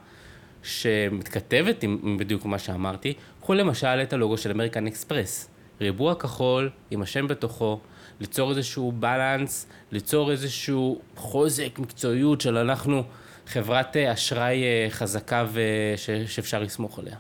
שמתכתבת 0.64 1.84
עם 1.84 2.18
בדיוק 2.20 2.46
מה 2.46 2.60
שאמרתי, 2.60 3.14
קחו 3.42 3.54
למשל 3.54 3.88
את 4.04 4.14
הלוגו 4.14 4.38
של 4.38 4.52
אמריקן 4.52 4.88
אקספרס. 4.88 5.50
ריבוע 5.82 6.16
כחול 6.16 6.70
עם 6.92 7.02
השם 7.02 7.28
בתוכו, 7.28 7.80
ליצור 8.20 8.50
איזשהו 8.50 8.92
בלנס, 8.92 9.68
ליצור 9.92 10.32
איזשהו 10.32 11.02
חוזק, 11.16 11.80
מקצועיות 11.80 12.42
של 12.42 12.58
אנחנו 12.58 13.04
חברת 13.48 13.98
אה, 13.98 14.14
אשראי 14.14 14.64
אה, 14.64 14.88
חזקה 14.90 15.46
וש, 15.52 16.10
שאפשר 16.28 16.60
לסמוך 16.64 17.00
עליה. 17.00 17.16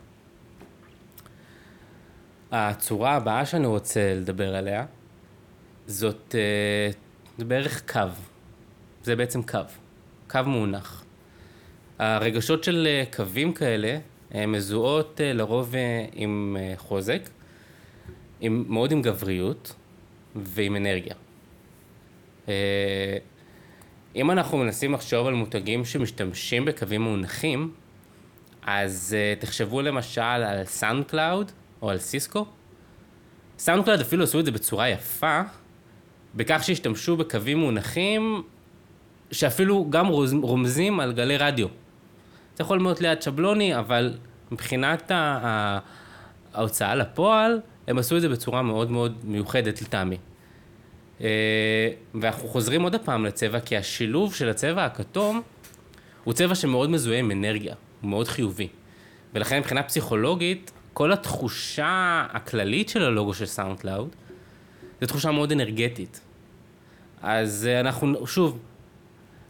הצורה 2.51 3.15
הבאה 3.15 3.45
שאני 3.45 3.67
רוצה 3.67 4.13
לדבר 4.15 4.55
עליה, 4.55 4.85
זאת, 5.87 6.35
אה, 6.37 6.89
זה 7.37 7.45
בערך 7.45 7.91
קו. 7.91 7.99
זה 9.03 9.15
בעצם 9.15 9.43
קו. 9.43 9.59
קו 10.29 10.39
מאונך. 10.45 11.03
הרגשות 11.99 12.63
של 12.63 12.87
קווים 13.15 13.53
כאלה 13.53 13.97
מזוהות 14.47 15.21
לרוב 15.23 15.73
עם 16.13 16.57
חוזק, 16.77 17.21
עם, 18.41 18.65
מאוד 18.67 18.91
עם 18.91 19.01
גבריות, 19.01 19.75
ועם 20.35 20.75
אנרגיה. 20.75 21.15
אה, 22.47 23.17
אם 24.15 24.31
אנחנו 24.31 24.57
מנסים 24.57 24.93
לחשוב 24.93 25.27
על 25.27 25.33
מותגים 25.33 25.85
שמשתמשים 25.85 26.65
בקווים 26.65 27.01
מאונכים, 27.01 27.71
אז 28.65 29.15
אה, 29.15 29.41
תחשבו 29.41 29.81
למשל 29.81 30.21
על 30.21 30.65
סאונד 30.65 31.05
קלאוד 31.05 31.51
או 31.81 31.89
על 31.89 31.97
סיסקו. 31.97 32.45
סאונד 33.57 33.85
קלאוד 33.85 33.99
אפילו 33.99 34.23
עשו 34.23 34.39
את 34.39 34.45
זה 34.45 34.51
בצורה 34.51 34.89
יפה, 34.89 35.41
בכך 36.35 36.63
שהשתמשו 36.63 37.17
בקווים 37.17 37.57
מאונכים 37.57 38.43
שאפילו 39.31 39.89
גם 39.89 40.07
רומזים 40.41 40.99
על 40.99 41.13
גלי 41.13 41.37
רדיו. 41.37 41.67
זה 42.55 42.63
יכול 42.63 42.79
מאוד 42.79 42.99
להיות 42.99 43.21
שבלוני, 43.21 43.79
אבל 43.79 44.17
מבחינת 44.51 45.11
ההוצאה 46.53 46.95
לפועל, 46.95 47.59
הם 47.87 47.97
עשו 47.97 48.17
את 48.17 48.21
זה 48.21 48.29
בצורה 48.29 48.61
מאוד 48.61 48.91
מאוד 48.91 49.15
מיוחדת 49.23 49.81
לטעמי. 49.81 50.17
אה, 51.21 51.89
ואנחנו 52.13 52.47
חוזרים 52.47 52.81
עוד 52.81 52.95
הפעם 52.95 53.25
לצבע, 53.25 53.59
כי 53.59 53.77
השילוב 53.77 54.35
של 54.35 54.49
הצבע 54.49 54.85
הכתום 54.85 55.41
הוא 56.23 56.33
צבע 56.33 56.55
שמאוד 56.55 56.89
מזוהה 56.89 57.19
עם 57.19 57.31
אנרגיה, 57.31 57.75
הוא 58.01 58.09
מאוד 58.09 58.27
חיובי. 58.27 58.67
ולכן 59.33 59.59
מבחינה 59.59 59.83
פסיכולוגית, 59.83 60.71
כל 60.93 61.11
התחושה 61.11 62.25
הכללית 62.31 62.89
של 62.89 63.03
הלוגו 63.03 63.33
של 63.33 63.45
סאונד 63.45 63.79
קלאוד, 63.79 64.09
זו 65.01 65.07
תחושה 65.07 65.31
מאוד 65.31 65.51
אנרגטית. 65.51 66.21
אז 67.21 67.67
אה, 67.71 67.79
אנחנו, 67.79 68.27
שוב, 68.27 68.59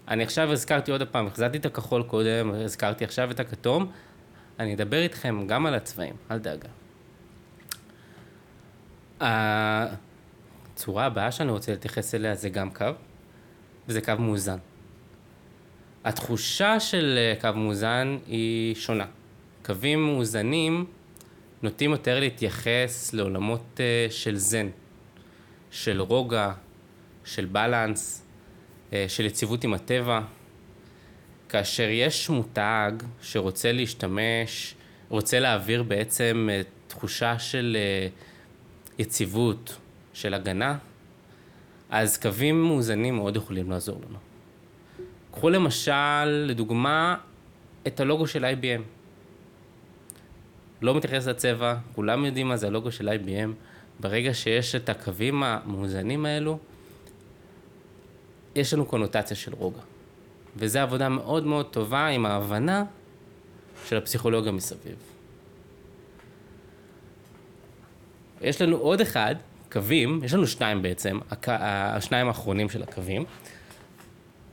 אני 0.07 0.23
עכשיו 0.23 0.51
הזכרתי 0.51 0.91
עוד 0.91 1.03
פעם, 1.03 1.27
החזרתי 1.27 1.57
את 1.57 1.65
הכחול 1.65 2.03
קודם, 2.03 2.51
הזכרתי 2.51 3.03
עכשיו 3.03 3.31
את 3.31 3.39
הכתום, 3.39 3.91
אני 4.59 4.73
אדבר 4.73 5.01
איתכם 5.01 5.47
גם 5.47 5.65
על 5.65 5.73
הצבעים, 5.73 6.13
אל 6.31 6.37
דאגה. 6.37 6.69
הצורה 9.19 11.05
הבאה 11.05 11.31
שאני 11.31 11.51
רוצה 11.51 11.71
להתייחס 11.71 12.15
אליה 12.15 12.35
זה 12.35 12.49
גם 12.49 12.69
קו, 12.69 12.85
וזה 13.87 14.01
קו 14.01 14.13
מאוזן. 14.19 14.57
התחושה 16.05 16.79
של 16.79 17.17
אה, 17.17 17.33
קו 17.41 17.59
מאוזן 17.59 18.17
היא 18.27 18.75
שונה. 18.75 19.05
קווים 19.65 20.05
מאוזנים 20.05 20.85
נוטים 21.61 21.91
יותר 21.91 22.19
להתייחס 22.19 23.13
לעולמות 23.13 23.79
אה, 23.79 24.07
של 24.09 24.37
זן, 24.37 24.67
של 25.71 26.01
רוגע, 26.01 26.51
של 27.25 27.45
בלנס, 27.45 28.25
אה, 28.93 29.05
של 29.07 29.25
יציבות 29.25 29.63
עם 29.63 29.73
הטבע. 29.73 30.21
כאשר 31.49 31.87
יש 31.89 32.29
מותג 32.29 32.91
שרוצה 33.21 33.71
להשתמש, 33.71 34.75
רוצה 35.09 35.39
להעביר 35.39 35.83
בעצם 35.83 36.49
תחושה 36.87 37.39
של 37.39 37.77
יציבות, 38.99 39.77
של 40.15 40.33
הגנה, 40.33 40.77
אז 41.89 42.17
קווים 42.17 42.63
מאוזנים 42.63 43.15
מאוד 43.15 43.35
יכולים 43.35 43.71
לעזור 43.71 44.01
לנו. 44.09 44.17
קחו 45.31 45.49
למשל, 45.49 46.25
לדוגמה, 46.25 47.17
את 47.87 47.99
הלוגו 47.99 48.27
של 48.27 48.45
IBM. 48.45 48.81
לא 50.81 50.95
מתייחס 50.95 51.27
לצבע, 51.27 51.75
כולם 51.95 52.25
יודעים 52.25 52.47
מה 52.47 52.57
זה 52.57 52.67
הלוגו 52.67 52.91
של 52.91 53.09
IBM. 53.09 53.49
ברגע 53.99 54.33
שיש 54.33 54.75
את 54.75 54.89
הקווים 54.89 55.43
המאוזנים 55.43 56.25
האלו, 56.25 56.59
יש 58.55 58.73
לנו 58.73 58.85
קונוטציה 58.85 59.37
של 59.37 59.53
רוגע. 59.53 59.81
וזו 60.57 60.79
עבודה 60.79 61.09
מאוד 61.09 61.45
מאוד 61.45 61.65
טובה 61.65 62.07
עם 62.07 62.25
ההבנה 62.25 62.83
של 63.87 63.97
הפסיכולוגיה 63.97 64.51
מסביב. 64.51 65.14
יש 68.45 68.61
לנו 68.61 68.77
עוד 68.77 69.01
אחד, 69.01 69.35
קווים, 69.71 70.21
יש 70.23 70.33
לנו 70.33 70.47
שניים 70.47 70.81
בעצם, 70.81 71.19
הק... 71.31 71.47
השניים 71.49 72.27
האחרונים 72.27 72.69
של 72.69 72.83
הקווים. 72.83 73.25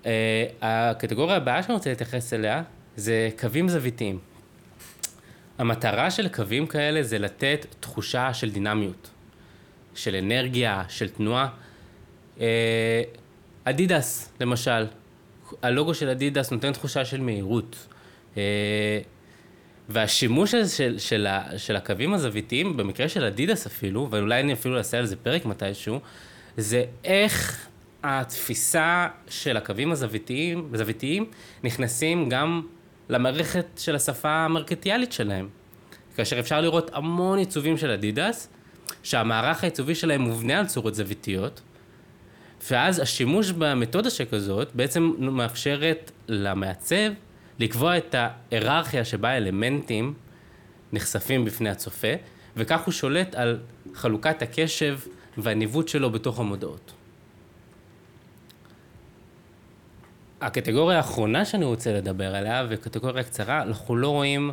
Uh, 0.03 0.07
הקטגוריה 0.63 1.37
הבאה 1.37 1.63
שאני 1.63 1.75
רוצה 1.75 1.91
להתייחס 1.91 2.33
אליה 2.33 2.63
זה 2.97 3.29
קווים 3.41 3.69
זוויתיים. 3.69 4.19
המטרה 5.59 6.11
של 6.11 6.29
קווים 6.29 6.67
כאלה 6.67 7.03
זה 7.03 7.19
לתת 7.19 7.67
תחושה 7.81 8.35
של 8.35 8.51
דינמיות, 8.51 9.11
של 9.95 10.15
אנרגיה, 10.15 10.83
של 10.89 11.09
תנועה. 11.09 11.49
Uh, 12.39 12.41
אדידס, 13.65 14.33
למשל, 14.41 14.87
הלוגו 15.63 15.95
של 15.95 16.09
אדידס 16.09 16.51
נותן 16.51 16.73
תחושה 16.73 17.05
של 17.05 17.21
מהירות. 17.21 17.87
Uh, 18.35 18.39
והשימוש 19.89 20.55
הזה 20.55 20.77
של, 20.77 20.99
של, 20.99 21.27
של 21.57 21.77
הקווים 21.77 22.15
הזוויתיים, 22.15 22.77
במקרה 22.77 23.09
של 23.09 23.25
אדידס 23.25 23.67
אפילו, 23.67 24.09
ואולי 24.11 24.41
אני 24.41 24.53
אפילו 24.53 24.79
אעשה 24.79 24.99
על 24.99 25.07
זה 25.07 25.17
פרק 25.17 25.45
מתישהו, 25.45 26.01
זה 26.57 26.85
איך 27.05 27.67
התפיסה 28.03 29.09
של 29.29 29.57
הקווים 29.57 29.93
הזוויתיים, 29.93 30.69
הזוויתיים 30.75 31.27
נכנסים 31.65 32.29
גם 32.29 32.63
למערכת 33.09 33.67
של 33.77 33.97
השפה 33.97 34.31
המרקטיאלית 34.31 35.13
שלהם. 35.13 35.49
כאשר 36.17 36.41
אפשר 36.41 36.61
לראות 36.61 36.91
המון 36.95 37.39
עיצובים 37.39 37.77
של 37.77 37.91
אדידס, 37.91 38.49
שהמערך 39.03 39.63
העיצובי 39.63 39.95
שלהם 39.95 40.21
מובנה 40.21 40.59
על 40.59 40.67
צורות 40.67 40.95
זוויתיות, 40.95 41.61
ואז 42.71 42.99
השימוש 42.99 43.51
במתודה 43.51 44.11
שכזאת 44.11 44.75
בעצם 44.75 45.13
מאפשרת 45.19 46.11
למעצב 46.29 47.13
לקבוע 47.59 47.99
את 47.99 48.15
ההיררכיה 48.15 49.05
שבה 49.05 49.37
אלמנטים 49.37 50.15
נחשפים 50.93 51.45
בפני 51.45 51.71
הצופה, 51.71 52.13
וכך 52.57 52.81
הוא 52.85 52.93
שולט 52.93 53.35
על 53.35 53.59
חלוקת 53.95 54.43
הקשב 54.43 54.99
והניווט 55.39 55.89
שלו 55.89 56.11
בתוך 56.11 56.41
המודעות. 56.41 56.93
הקטגוריה 60.41 60.97
האחרונה 60.97 61.45
שאני 61.45 61.65
רוצה 61.65 61.93
לדבר 61.93 62.35
עליה, 62.35 62.67
וקטגוריה 62.69 63.25
קצרה, 63.25 63.63
אנחנו 63.63 63.97
לא 63.97 64.09
רואים 64.09 64.51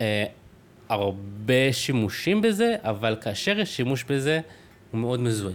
אה, 0.00 0.24
הרבה 0.88 1.72
שימושים 1.72 2.42
בזה, 2.42 2.76
אבל 2.82 3.16
כאשר 3.20 3.58
יש 3.58 3.76
שימוש 3.76 4.04
בזה, 4.04 4.40
הוא 4.90 5.00
מאוד 5.00 5.20
מזוהה. 5.20 5.54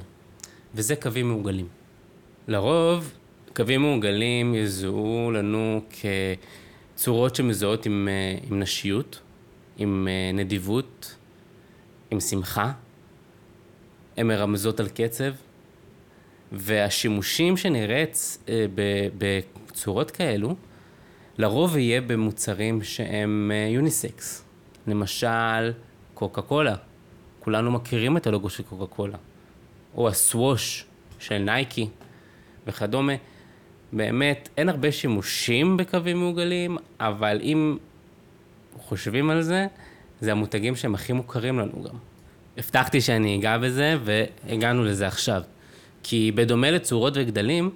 וזה 0.75 0.95
קווים 0.95 1.27
מעוגלים. 1.27 1.67
לרוב, 2.47 3.13
קווים 3.55 3.81
מעוגלים 3.81 4.55
יזוהו 4.55 5.31
לנו 5.31 5.81
כצורות 6.97 7.36
שמזוהות 7.36 7.86
עם, 7.86 8.07
אה, 8.12 8.47
עם 8.49 8.60
נשיות, 8.60 9.19
עם 9.77 10.07
אה, 10.07 10.31
נדיבות, 10.33 11.15
עם 12.12 12.19
שמחה. 12.19 12.71
הן 14.17 14.27
מרמזות 14.27 14.79
על 14.79 14.88
קצב, 14.89 15.31
והשימושים 16.51 17.57
שנראית 17.57 18.38
אה, 18.49 18.65
בצורות 19.17 20.12
כאלו, 20.12 20.55
לרוב 21.38 21.77
יהיה 21.77 22.01
במוצרים 22.01 22.83
שהם 22.83 23.51
יוניסקס. 23.69 24.43
למשל, 24.88 25.71
קוקה 26.13 26.41
קולה. 26.41 26.75
כולנו 27.39 27.71
מכירים 27.71 28.17
את 28.17 28.27
הלוגו 28.27 28.49
של 28.49 28.63
קוקה 28.63 28.86
קולה. 28.86 29.17
או 29.95 30.07
הסווש 30.07 30.86
של 31.19 31.38
נייקי 31.38 31.89
וכדומה. 32.67 33.13
באמת, 33.93 34.50
אין 34.58 34.69
הרבה 34.69 34.91
שימושים 34.91 35.78
בקווים 35.78 36.17
מעוגלים, 36.17 36.78
אבל 37.00 37.39
אם 37.43 37.78
חושבים 38.78 39.30
על 39.30 39.41
זה, 39.41 39.67
זה 40.21 40.32
המותגים 40.32 40.76
שהם 40.76 40.95
הכי 40.95 41.13
מוכרים 41.13 41.60
לנו 41.60 41.84
גם. 41.84 41.95
הבטחתי 42.58 43.02
שאני 43.02 43.39
אגע 43.39 43.58
בזה, 43.58 43.97
והגענו 44.04 44.84
לזה 44.84 45.08
עכשיו. 45.08 45.41
כי 46.04 46.32
בדומה 46.36 46.71
לצורות 46.71 47.13
וגדלים, 47.15 47.69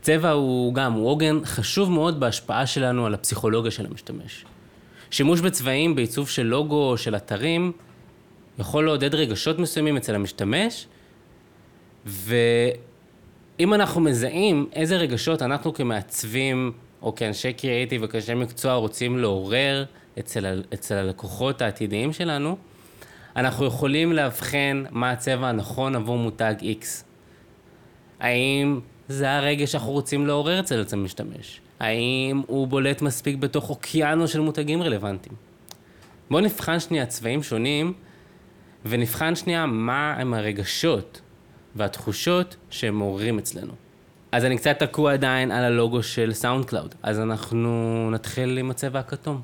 צבע 0.00 0.30
הוא 0.30 0.74
גם, 0.74 0.92
הוא 0.92 1.08
עוגן 1.08 1.44
חשוב 1.44 1.90
מאוד 1.90 2.20
בהשפעה 2.20 2.66
שלנו 2.66 3.06
על 3.06 3.14
הפסיכולוגיה 3.14 3.70
של 3.70 3.86
המשתמש. 3.86 4.44
שימוש 5.10 5.40
בצבעים 5.40 5.94
בעיצוב 5.94 6.28
של 6.28 6.42
לוגו 6.42 6.90
או 6.90 6.98
של 6.98 7.16
אתרים 7.16 7.72
יכול 8.58 8.84
לעודד 8.84 9.14
רגשות 9.14 9.58
מסוימים 9.58 9.96
אצל 9.96 10.14
המשתמש, 10.14 10.86
ואם 13.58 13.74
אנחנו 13.74 14.00
מזהים 14.00 14.66
איזה 14.72 14.96
רגשות 14.96 15.42
אנחנו 15.42 15.74
כמעצבים 15.74 16.72
או 17.02 17.14
כאנשי 17.14 17.52
קריאיטיב 17.52 18.00
וכאנשי 18.04 18.34
מקצוע 18.34 18.74
רוצים 18.74 19.18
לעורר 19.18 19.84
אצל, 20.18 20.62
אצל 20.74 20.94
הלקוחות 20.94 21.62
העתידיים 21.62 22.12
שלנו, 22.12 22.56
אנחנו 23.36 23.66
יכולים 23.66 24.12
לאבחן 24.12 24.84
מה 24.90 25.10
הצבע 25.10 25.48
הנכון 25.48 25.96
עבור 25.96 26.18
מותג 26.18 26.54
X. 26.60 26.86
האם 28.20 28.80
זה 29.08 29.36
הרגש 29.36 29.72
שאנחנו 29.72 29.92
רוצים 29.92 30.26
לעורר 30.26 30.60
אצל 30.60 30.82
המשתמש? 30.92 31.60
האם 31.80 32.42
הוא 32.46 32.66
בולט 32.68 33.02
מספיק 33.02 33.36
בתוך 33.36 33.70
אוקיינוס 33.70 34.30
של 34.32 34.40
מותגים 34.40 34.82
רלוונטיים? 34.82 35.34
בואו 36.30 36.44
נבחן 36.44 36.80
שנייה 36.80 37.06
צבעים 37.06 37.42
שונים 37.42 37.92
ונבחן 38.84 39.34
שנייה 39.34 39.66
מה 39.66 40.14
הם 40.18 40.34
הרגשות 40.34 41.20
והתחושות 41.76 42.56
שהם 42.70 42.98
מעוררים 42.98 43.38
אצלנו. 43.38 43.72
אז 44.32 44.44
אני 44.44 44.58
קצת 44.58 44.78
תקוע 44.78 45.12
עדיין 45.12 45.50
על 45.50 45.64
הלוגו 45.64 46.02
של 46.02 46.32
סאונד 46.32 46.64
קלאוד, 46.64 46.94
אז 47.02 47.20
אנחנו 47.20 48.08
נתחיל 48.12 48.58
עם 48.58 48.70
הצבע 48.70 48.98
הכתום. 48.98 49.40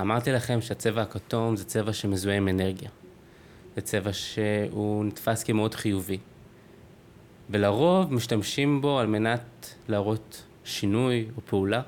אמרתי 0.00 0.32
לכם 0.32 0.60
שהצבע 0.60 1.02
הכתום 1.02 1.56
זה 1.56 1.64
צבע 1.64 1.92
שמזוהה 1.92 2.36
עם 2.36 2.48
אנרגיה. 2.48 2.88
זה 3.76 3.80
צבע 3.80 4.12
שהוא 4.12 5.04
נתפס 5.04 5.42
כמאוד 5.42 5.74
חיובי. 5.74 6.18
ולרוב 7.50 8.12
משתמשים 8.12 8.80
בו 8.80 8.98
על 8.98 9.06
מנת 9.06 9.74
להראות 9.88 10.44
שינוי 10.64 11.26
או 11.36 11.42
פעולה. 11.46 11.82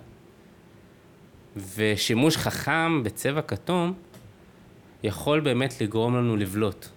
ושימוש 1.76 2.37
חכם 2.37 3.02
בצבע 3.02 3.42
כתום 3.42 3.92
יכול 5.02 5.40
באמת 5.40 5.81
לגרום 5.81 6.16
לנו 6.16 6.37
לבלוט. 6.37 6.88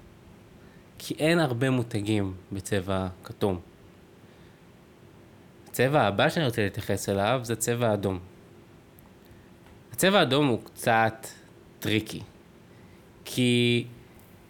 כי 1.00 1.14
אין 1.20 1.40
הרבה 1.40 1.70
מותגים 1.70 2.34
בצבע 2.52 3.08
כתום. 3.24 3.60
הצבע 5.68 6.02
הבא 6.02 6.30
שאני 6.30 6.46
רוצה 6.46 6.64
להתייחס 6.64 7.10
אליו 7.10 7.40
זה 7.44 7.56
צבע 7.56 7.94
אדום. 7.94 8.20
הצבע 9.94 10.20
האדום 10.20 10.48
הוא 10.48 10.60
קצת 10.64 11.28
טריקי, 11.80 12.22
כי 13.26 13.86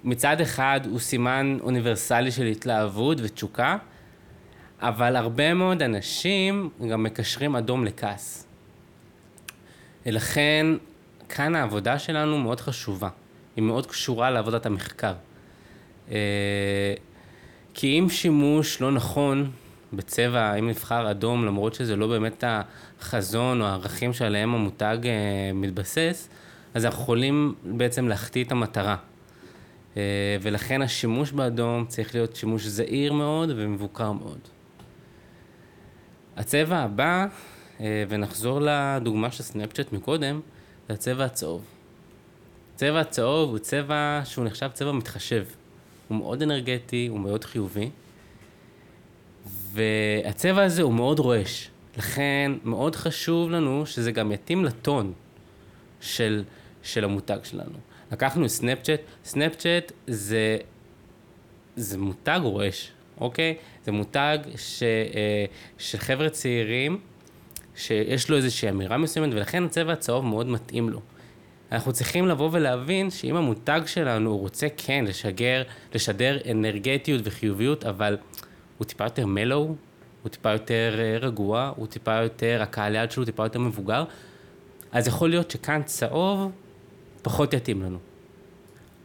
מצד 0.03 0.41
אחד 0.41 0.79
הוא 0.85 0.99
סימן 0.99 1.57
אוניברסלי 1.61 2.31
של 2.31 2.45
התלהבות 2.45 3.17
ותשוקה, 3.21 3.77
אבל 4.79 5.15
הרבה 5.15 5.53
מאוד 5.53 5.83
אנשים 5.83 6.69
גם 6.91 7.03
מקשרים 7.03 7.55
אדום 7.55 7.85
לכעס. 7.85 8.47
ולכן 10.05 10.65
כאן 11.29 11.55
העבודה 11.55 11.99
שלנו 11.99 12.37
מאוד 12.37 12.59
חשובה, 12.59 13.09
היא 13.55 13.63
מאוד 13.63 13.85
קשורה 13.85 14.31
לעבודת 14.31 14.65
המחקר. 14.65 15.13
אה, 16.11 16.93
כי 17.73 17.99
אם 17.99 18.09
שימוש 18.09 18.81
לא 18.81 18.91
נכון 18.91 19.51
בצבע, 19.93 20.53
אם 20.53 20.69
נבחר 20.69 21.11
אדום, 21.11 21.45
למרות 21.45 21.73
שזה 21.73 21.95
לא 21.95 22.07
באמת 22.07 22.43
החזון 22.99 23.61
או 23.61 23.65
הערכים 23.65 24.13
שעליהם 24.13 24.55
המותג 24.55 24.97
אה, 25.05 25.51
מתבסס, 25.53 26.29
אז 26.73 26.85
אנחנו 26.85 27.03
יכולים 27.03 27.55
בעצם 27.63 28.07
להחטיא 28.07 28.43
את 28.43 28.51
המטרה. 28.51 28.95
אה, 29.97 30.01
ולכן 30.41 30.81
השימוש 30.81 31.31
באדום 31.31 31.85
צריך 31.87 32.15
להיות 32.15 32.35
שימוש 32.35 32.65
זהיר 32.65 33.13
מאוד 33.13 33.51
ומבוקר 33.55 34.11
מאוד. 34.11 34.39
הצבע 36.37 36.77
הבא, 36.77 37.25
ונחזור 38.09 38.59
לדוגמה 38.61 39.31
של 39.31 39.43
Snapchat 39.43 39.93
מקודם, 39.93 40.39
זה 40.87 40.93
הצבע 40.93 41.25
הצהוב. 41.25 41.65
צבע 42.75 42.99
הצהוב 42.99 43.49
הוא 43.49 43.59
צבע 43.59 44.21
שהוא 44.25 44.45
נחשב 44.45 44.69
צבע 44.73 44.91
מתחשב. 44.91 45.43
הוא 46.09 46.17
מאוד 46.17 46.41
אנרגטי, 46.41 47.07
הוא 47.07 47.19
מאוד 47.19 47.43
חיובי. 47.43 47.89
והצבע 49.71 50.63
הזה 50.63 50.81
הוא 50.81 50.93
מאוד 50.93 51.19
רועש. 51.19 51.69
לכן 51.97 52.51
מאוד 52.63 52.95
חשוב 52.95 53.51
לנו 53.51 53.85
שזה 53.85 54.11
גם 54.11 54.31
יתאים 54.31 54.65
לטון 54.65 55.13
של, 56.01 56.43
של 56.83 57.03
המותג 57.03 57.39
שלנו. 57.43 57.77
לקחנו 58.11 58.49
Snapchat, 58.49 58.99
Snapchat 59.25 59.91
זה, 60.07 60.57
זה 61.75 61.97
מותג 61.97 62.39
רועש, 62.43 62.91
אוקיי? 63.21 63.55
זה 63.85 63.91
מותג 63.91 64.37
ש, 64.57 64.83
אה, 64.83 65.45
של 65.77 65.97
חבר'ה 65.97 66.29
צעירים, 66.29 66.99
שיש 67.75 68.29
לו 68.29 68.37
איזושהי 68.37 68.69
אמירה 68.69 68.97
מסוימת, 68.97 69.33
ולכן 69.33 69.63
הצבע 69.63 69.93
הצהוב 69.93 70.25
מאוד 70.25 70.47
מתאים 70.47 70.89
לו. 70.89 71.01
אנחנו 71.71 71.93
צריכים 71.93 72.27
לבוא 72.27 72.49
ולהבין 72.51 73.09
שאם 73.09 73.35
המותג 73.35 73.81
שלנו 73.85 74.29
הוא 74.29 74.39
רוצה 74.39 74.67
כן 74.77 75.05
לשגר, 75.07 75.63
לשדר 75.95 76.37
אנרגטיות 76.51 77.21
וחיוביות, 77.23 77.85
אבל 77.85 78.17
הוא 78.77 78.85
טיפה 78.85 79.03
יותר 79.03 79.25
מלואו, 79.25 79.75
הוא 80.23 80.29
טיפה 80.29 80.51
יותר 80.51 80.95
אה, 80.99 81.17
רגוע, 81.17 81.73
הוא 81.75 81.87
טיפה 81.87 82.15
יותר, 82.15 82.59
הקהל 82.61 82.95
יד 82.95 83.11
שלו 83.11 83.25
טיפה 83.25 83.45
יותר 83.45 83.59
מבוגר, 83.59 84.03
אז 84.91 85.07
יכול 85.07 85.29
להיות 85.29 85.51
שכאן 85.51 85.81
צהוב 85.85 86.51
פחות 87.21 87.53
יתאים 87.53 87.81
לנו. 87.83 87.97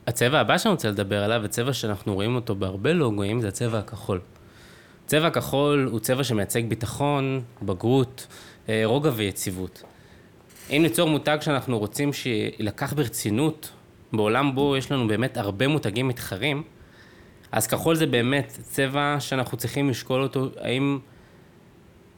הצבע 0.06 0.40
הבא 0.40 0.58
שאני 0.58 0.72
רוצה 0.72 0.90
לדבר 0.90 1.24
עליו, 1.24 1.40
וצבע 1.44 1.72
שאנחנו 1.72 2.14
רואים 2.14 2.34
אותו 2.34 2.54
בהרבה 2.54 2.92
לוגויים, 2.92 3.40
זה 3.40 3.48
הצבע 3.48 3.78
הכחול. 3.78 4.20
צבע 5.06 5.26
הכחול 5.26 5.88
הוא 5.92 6.00
צבע 6.00 6.24
שמייצג 6.24 6.68
ביטחון, 6.68 7.42
בגרות, 7.62 8.26
אה, 8.68 8.82
רוגע 8.84 9.10
ויציבות. 9.14 9.82
אם 10.70 10.82
ניצור 10.82 11.08
מותג 11.08 11.38
שאנחנו 11.40 11.78
רוצים 11.78 12.12
שילקח 12.12 12.92
ברצינות, 12.92 13.70
בעולם 14.12 14.54
בו 14.54 14.76
יש 14.76 14.92
לנו 14.92 15.08
באמת 15.08 15.36
הרבה 15.36 15.68
מותגים 15.68 16.08
מתחרים, 16.08 16.62
אז 17.52 17.66
כחול 17.66 17.94
זה 17.94 18.06
באמת 18.06 18.58
צבע 18.62 19.16
שאנחנו 19.20 19.58
צריכים 19.58 19.90
לשקול 19.90 20.22
אותו, 20.22 20.48
האם, 20.60 20.98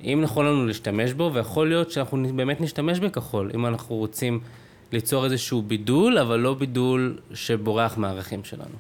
אם 0.01 0.21
נכון 0.23 0.47
לנו 0.47 0.67
להשתמש 0.67 1.13
בו, 1.13 1.31
ויכול 1.35 1.69
להיות 1.69 1.91
שאנחנו 1.91 2.27
באמת 2.37 2.61
נשתמש 2.61 2.99
בכחול, 2.99 3.51
אם 3.55 3.67
אנחנו 3.67 3.97
רוצים 3.97 4.41
ליצור 4.93 5.25
איזשהו 5.25 5.63
בידול, 5.63 6.19
אבל 6.19 6.39
לא 6.39 6.55
בידול 6.55 7.19
שבורח 7.35 7.99
מהערכים 7.99 8.45
שלנו. 8.45 8.77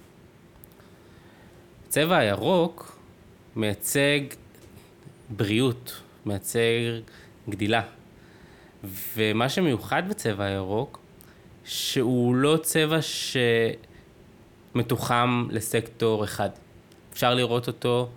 צבע 1.89 2.17
הירוק 2.17 2.99
מייצג 3.57 4.21
בריאות, 5.31 6.01
מייצג 6.27 7.01
גדילה. 7.49 7.83
ומה 9.17 9.49
שמיוחד 9.49 10.09
בצבע 10.09 10.45
הירוק, 10.45 11.01
שהוא 11.65 12.35
לא 12.35 12.59
צבע 12.63 12.99
שמתוחם 14.75 15.49
לסקטור 15.51 16.25
אחד. 16.25 16.51
אפשר 17.13 17.35
לראות 17.35 17.69
אותו 17.69 18.09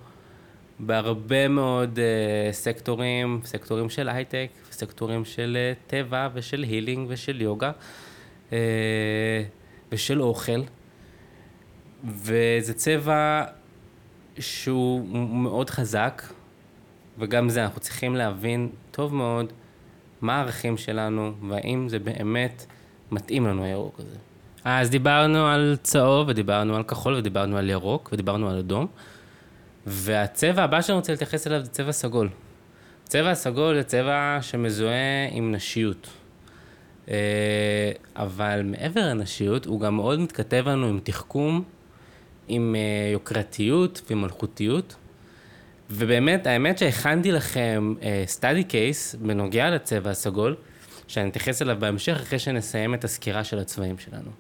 בהרבה 0.80 1.48
מאוד 1.48 2.00
אה, 2.00 2.54
סקטורים, 2.54 3.42
סקטורים 3.46 3.90
של 3.90 4.10
הייטק, 4.10 4.48
סקטורים 4.72 5.26
של 5.26 5.58
אה, 5.58 5.90
טבע 5.90 6.30
ושל 6.34 6.64
healing 6.64 7.08
ושל 7.10 7.42
יוגה 7.42 7.72
uh, 8.50 8.54
ושל 9.92 10.22
אוכל. 10.22 10.62
וזה 12.04 12.74
צבע 12.74 13.44
שהוא 14.40 15.08
מאוד 15.30 15.70
חזק, 15.70 16.22
וגם 17.18 17.50
זה, 17.50 17.64
אנחנו 17.64 17.82
צריכים 17.82 18.16
להבין 18.16 18.70
טוב 18.92 19.16
מאוד 19.16 19.54
מה 20.22 20.38
הערכים 20.38 20.78
שלנו, 20.78 21.32
והאם 21.50 21.90
זה 21.90 22.00
באמת 22.00 22.66
מתאים 23.12 23.48
לנו 23.48 23.64
הירוק 23.64 24.00
הזה. 24.00 24.16
אז 24.64 24.90
דיברנו 24.90 25.48
על 25.48 25.78
צהוב, 25.84 26.28
ודיברנו 26.28 26.76
על 26.76 26.84
כחול, 26.84 27.14
ודיברנו 27.14 27.58
על 27.58 27.70
ירוק, 27.70 28.10
ודיברנו 28.14 28.50
על 28.50 28.58
אדום. 28.58 28.88
והצבע 29.86 30.64
הבא 30.64 30.82
שאני 30.82 30.96
רוצה 30.96 31.12
להתייחס 31.12 31.48
אליו 31.48 31.64
זה 31.64 31.70
צבע 31.70 31.92
סגול. 31.92 32.30
צבע 33.04 33.30
הסגול 33.30 33.76
זה 33.76 33.84
צבע 33.84 34.38
שמזוהה 34.42 35.28
עם 35.32 35.52
נשיות. 35.52 36.10
אה, 37.10 37.92
אבל 38.16 38.62
מעבר 38.64 39.02
לנשיות, 39.06 39.66
הוא 39.66 39.80
גם 39.80 39.96
מאוד 39.96 40.20
מתכתב 40.20 40.64
לנו 40.68 40.88
עם 40.88 41.00
תחכום, 41.04 41.64
עם 42.48 42.76
אה, 42.76 43.12
יוקרתיות 43.14 44.02
ועם 44.10 44.22
מלכותיות. 44.22 44.96
ובאמת, 45.90 46.48
האמת 46.48 46.78
שהכנתי 46.78 47.32
לכם 47.32 47.94
סטאדי 48.26 48.62
uh, 48.62 48.64
קייס 48.64 49.16
בנוגע 49.16 49.70
לצבע 49.70 50.10
הסגול, 50.10 50.56
שאני 51.08 51.30
אתייחס 51.30 51.62
אליו 51.62 51.78
בהמשך 51.80 52.14
אחרי 52.14 52.40
שנסיים 52.40 52.94
את 52.94 53.04
הסקירה 53.04 53.44
של 53.44 53.60
הצבעים 53.60 53.98
שלנו. 53.98 54.32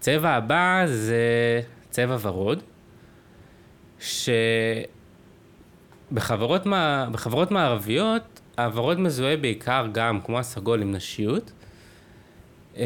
צבע 0.00 0.30
הבא 0.30 0.82
זה 0.86 1.60
צבע 1.90 2.16
ורוד, 2.20 2.62
שבחברות 6.10 6.66
מה... 6.66 7.08
מערביות, 7.50 8.40
הוורוד 8.58 9.00
מזוהה 9.00 9.36
בעיקר 9.36 9.86
גם, 9.92 10.20
כמו 10.24 10.38
הסגול, 10.38 10.82
עם 10.82 10.92
נשיות, 10.92 11.52
uh, 12.74 12.78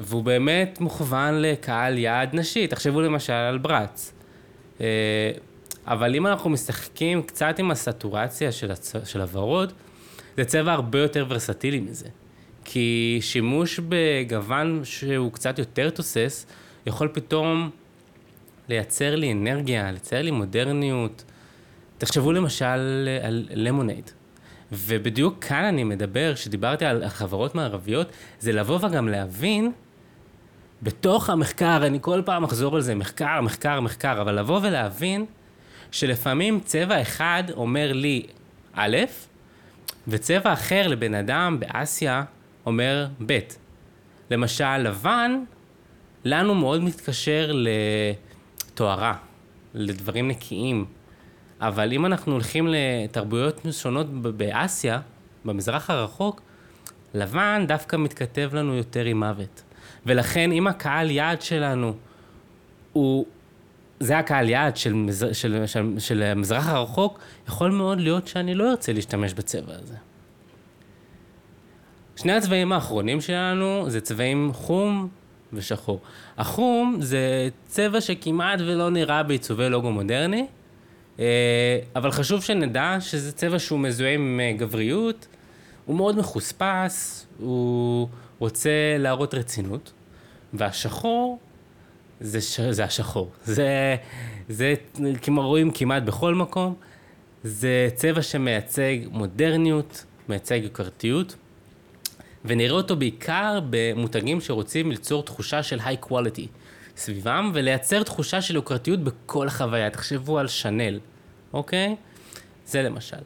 והוא 0.00 0.24
באמת 0.24 0.80
מוכוון 0.80 1.42
לקהל 1.42 1.98
יעד 1.98 2.34
נשי. 2.34 2.66
תחשבו 2.66 3.00
למשל 3.00 3.32
על 3.32 3.58
ברץ. 3.58 4.12
Uh, 4.78 4.82
אבל 5.86 6.14
אם 6.14 6.26
אנחנו 6.26 6.50
משחקים 6.50 7.22
קצת 7.22 7.58
עם 7.58 7.70
הסטורציה 7.70 8.52
של, 8.52 8.70
הצ... 8.70 8.92
של 9.04 9.20
הוורוד, 9.20 9.72
זה 10.36 10.44
צבע 10.44 10.72
הרבה 10.72 10.98
יותר 10.98 11.26
ורסטילי 11.28 11.80
מזה. 11.80 12.08
כי 12.64 13.18
שימוש 13.22 13.80
בגוון 13.88 14.80
שהוא 14.84 15.32
קצת 15.32 15.58
יותר 15.58 15.90
תוסס, 15.90 16.46
יכול 16.86 17.08
פתאום 17.08 17.70
לייצר 18.68 19.16
לי 19.16 19.32
אנרגיה, 19.32 19.90
לייצר 19.90 20.22
לי 20.22 20.30
מודרניות. 20.30 21.24
תחשבו 21.98 22.32
למשל 22.32 23.08
על 23.22 23.46
למונייד. 23.50 24.10
ובדיוק 24.72 25.44
כאן 25.44 25.64
אני 25.64 25.84
מדבר, 25.84 26.34
כשדיברתי 26.34 26.84
על 26.84 27.08
חברות 27.08 27.54
מערביות, 27.54 28.08
זה 28.40 28.52
לבוא 28.52 28.78
וגם 28.82 29.08
להבין, 29.08 29.72
בתוך 30.82 31.30
המחקר, 31.30 31.86
אני 31.86 31.98
כל 32.00 32.22
פעם 32.24 32.44
אחזור 32.44 32.76
על 32.76 32.82
זה, 32.82 32.94
מחקר, 32.94 33.40
מחקר, 33.40 33.80
מחקר, 33.80 34.20
אבל 34.20 34.38
לבוא 34.38 34.60
ולהבין 34.62 35.26
שלפעמים 35.92 36.60
צבע 36.60 37.02
אחד 37.02 37.44
אומר 37.56 37.92
לי 37.92 38.26
א', 38.72 38.96
וצבע 40.08 40.52
אחר 40.52 40.88
לבן 40.88 41.14
אדם 41.14 41.60
באסיה 41.60 42.24
אומר 42.66 43.06
ב'. 43.26 43.38
למשל, 44.30 44.78
לבן, 44.78 45.44
לנו 46.24 46.54
מאוד 46.54 46.82
מתקשר 46.82 47.52
לטהרה, 47.54 49.14
לדברים 49.74 50.28
נקיים. 50.28 50.84
אבל 51.60 51.92
אם 51.92 52.06
אנחנו 52.06 52.32
הולכים 52.32 52.68
לתרבויות 52.70 53.60
שונות 53.70 54.10
באסיה, 54.12 55.00
במזרח 55.44 55.90
הרחוק, 55.90 56.42
לבן 57.14 57.64
דווקא 57.68 57.96
מתכתב 57.96 58.50
לנו 58.52 58.74
יותר 58.74 59.04
עם 59.04 59.20
מוות. 59.20 59.62
ולכן 60.06 60.52
אם 60.52 60.66
הקהל 60.66 61.10
יעד 61.10 61.42
שלנו 61.42 61.94
הוא 62.92 63.26
זה 64.02 64.18
הקהל 64.18 64.48
יעד 64.48 64.76
של, 64.76 65.06
של, 65.10 65.32
של, 65.32 65.66
של, 65.66 65.94
של 65.98 66.22
המזרח 66.22 66.68
הרחוק, 66.68 67.18
יכול 67.48 67.70
מאוד 67.70 68.00
להיות 68.00 68.26
שאני 68.26 68.54
לא 68.54 68.70
ארצה 68.70 68.92
להשתמש 68.92 69.34
בצבע 69.34 69.74
הזה. 69.74 69.94
שני 72.16 72.32
הצבעים 72.32 72.72
האחרונים 72.72 73.20
שלנו 73.20 73.84
זה 73.90 74.00
צבעים 74.00 74.50
חום 74.52 75.08
ושחור. 75.52 76.00
החום 76.38 76.98
זה 77.00 77.48
צבע 77.66 78.00
שכמעט 78.00 78.60
ולא 78.60 78.90
נראה 78.90 79.22
בעיצובי 79.22 79.68
לוגו 79.68 79.90
מודרני, 79.92 80.46
אה, 81.18 81.78
אבל 81.96 82.10
חשוב 82.10 82.42
שנדע 82.42 82.96
שזה 83.00 83.32
צבע 83.32 83.58
שהוא 83.58 83.80
מזוהה 83.80 84.14
עם 84.14 84.40
אה, 84.42 84.52
גבריות, 84.52 85.26
הוא 85.86 85.96
מאוד 85.96 86.18
מחוספס, 86.18 87.26
הוא 87.38 88.08
רוצה 88.38 88.70
להראות 88.98 89.34
רצינות, 89.34 89.92
והשחור 90.54 91.38
זה, 92.22 92.40
ש... 92.40 92.60
זה 92.60 92.84
השחור. 92.84 93.30
זה, 93.44 93.96
זה 94.48 94.74
כמו 95.22 95.46
רואים 95.46 95.70
כמעט 95.70 96.02
בכל 96.02 96.34
מקום, 96.34 96.74
זה 97.44 97.88
צבע 97.94 98.22
שמייצג 98.22 98.96
מודרניות, 99.10 100.04
מייצג 100.28 100.60
יוקרתיות, 100.62 101.36
ונראה 102.44 102.76
אותו 102.76 102.96
בעיקר 102.96 103.60
במותגים 103.70 104.40
שרוצים 104.40 104.90
ליצור 104.90 105.22
תחושה 105.22 105.62
של 105.62 105.78
היי 105.84 105.96
קואליטי 105.96 106.48
סביבם, 106.96 107.50
ולייצר 107.54 108.02
תחושה 108.02 108.40
של 108.40 108.54
יוקרתיות 108.54 109.00
בכל 109.00 109.46
החוויה. 109.46 109.90
תחשבו 109.90 110.38
על 110.38 110.48
שנל, 110.48 111.00
אוקיי? 111.52 111.96
זה 112.66 112.82
למשל. 112.82 113.16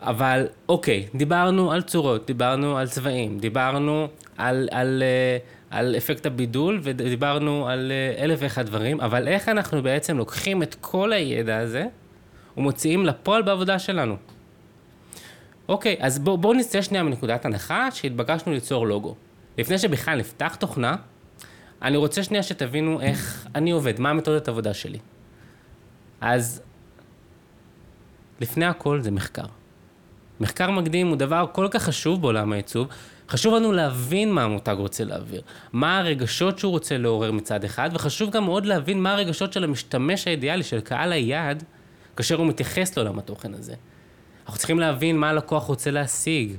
אבל 0.00 0.46
אוקיי, 0.68 1.08
דיברנו 1.14 1.72
על 1.72 1.82
צורות, 1.82 2.26
דיברנו 2.26 2.78
על 2.78 2.88
צבעים, 2.88 3.38
דיברנו 3.38 4.08
על, 4.36 4.68
על, 4.72 5.02
uh, 5.02 5.59
על 5.70 5.94
אפקט 5.96 6.26
הבידול 6.26 6.80
ודיברנו 6.82 7.68
על 7.68 7.92
uh, 8.16 8.22
אלף 8.22 8.38
ואחד 8.42 8.66
דברים, 8.66 9.00
אבל 9.00 9.28
איך 9.28 9.48
אנחנו 9.48 9.82
בעצם 9.82 10.18
לוקחים 10.18 10.62
את 10.62 10.76
כל 10.80 11.12
הידע 11.12 11.58
הזה 11.58 11.86
ומוציאים 12.56 13.06
לפועל 13.06 13.42
בעבודה 13.42 13.78
שלנו? 13.78 14.16
אוקיי, 15.68 15.96
אז 16.00 16.18
בואו 16.18 16.38
בוא 16.38 16.54
נצא 16.54 16.82
שנייה 16.82 17.02
מנקודת 17.02 17.44
הנחה 17.44 17.90
שהתבקשנו 17.90 18.52
ליצור 18.52 18.86
לוגו. 18.86 19.14
לפני 19.58 19.78
שבכלל 19.78 20.18
נפתח 20.18 20.54
תוכנה, 20.54 20.96
אני 21.82 21.96
רוצה 21.96 22.22
שנייה 22.22 22.42
שתבינו 22.42 23.00
איך 23.00 23.46
אני 23.54 23.70
עובד, 23.70 24.00
מה 24.00 24.10
המתודת 24.10 24.48
עבודה 24.48 24.74
שלי. 24.74 24.98
אז 26.20 26.62
לפני 28.40 28.66
הכל 28.66 29.00
זה 29.00 29.10
מחקר. 29.10 29.46
מחקר 30.40 30.70
מקדים 30.70 31.08
הוא 31.08 31.16
דבר 31.16 31.46
כל 31.52 31.68
כך 31.70 31.82
חשוב 31.82 32.20
בעולם 32.22 32.52
העיצוב. 32.52 32.88
חשוב 33.30 33.54
לנו 33.54 33.72
להבין 33.72 34.32
מה 34.32 34.42
המותג 34.42 34.74
רוצה 34.78 35.04
להעביר, 35.04 35.42
מה 35.72 35.98
הרגשות 35.98 36.58
שהוא 36.58 36.70
רוצה 36.70 36.98
לעורר 36.98 37.32
מצד 37.32 37.64
אחד, 37.64 37.90
וחשוב 37.92 38.30
גם 38.30 38.44
מאוד 38.44 38.66
להבין 38.66 39.02
מה 39.02 39.12
הרגשות 39.12 39.52
של 39.52 39.64
המשתמש 39.64 40.26
האידיאלי, 40.26 40.62
של 40.62 40.80
קהל 40.80 41.12
היעד, 41.12 41.62
כאשר 42.16 42.34
הוא 42.34 42.46
מתייחס 42.46 42.96
לעולם 42.96 43.18
התוכן 43.18 43.54
הזה. 43.54 43.74
אנחנו 44.46 44.58
צריכים 44.58 44.78
להבין 44.78 45.18
מה 45.18 45.30
הלקוח 45.30 45.64
רוצה 45.64 45.90
להשיג, 45.90 46.52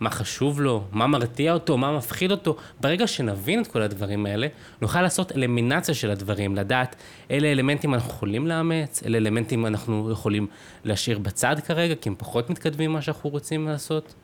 מה 0.00 0.10
חשוב 0.10 0.60
לו, 0.60 0.84
מה 0.92 1.06
מרתיע 1.06 1.52
אותו, 1.52 1.78
מה 1.78 1.96
מפחיד 1.96 2.30
אותו. 2.30 2.56
ברגע 2.80 3.06
שנבין 3.06 3.62
את 3.62 3.66
כל 3.66 3.82
הדברים 3.82 4.26
האלה, 4.26 4.46
נוכל 4.80 5.02
לעשות 5.02 5.32
אלמינציה 5.32 5.94
של 5.94 6.10
הדברים, 6.10 6.56
לדעת 6.56 6.96
אילו 7.30 7.48
אלמנטים 7.48 7.94
אנחנו 7.94 8.10
יכולים 8.10 8.46
לאמץ, 8.46 9.02
אילו 9.02 9.18
אלמנטים 9.18 9.66
אנחנו 9.66 10.10
יכולים 10.10 10.46
להשאיר 10.84 11.18
בצד 11.18 11.56
כרגע, 11.66 11.94
כי 11.94 12.08
הם 12.08 12.14
פחות 12.18 12.50
מתקדמים 12.50 12.90
ממה 12.90 13.02
שאנחנו 13.02 13.30
רוצים 13.30 13.68
לעשות. 13.68 14.14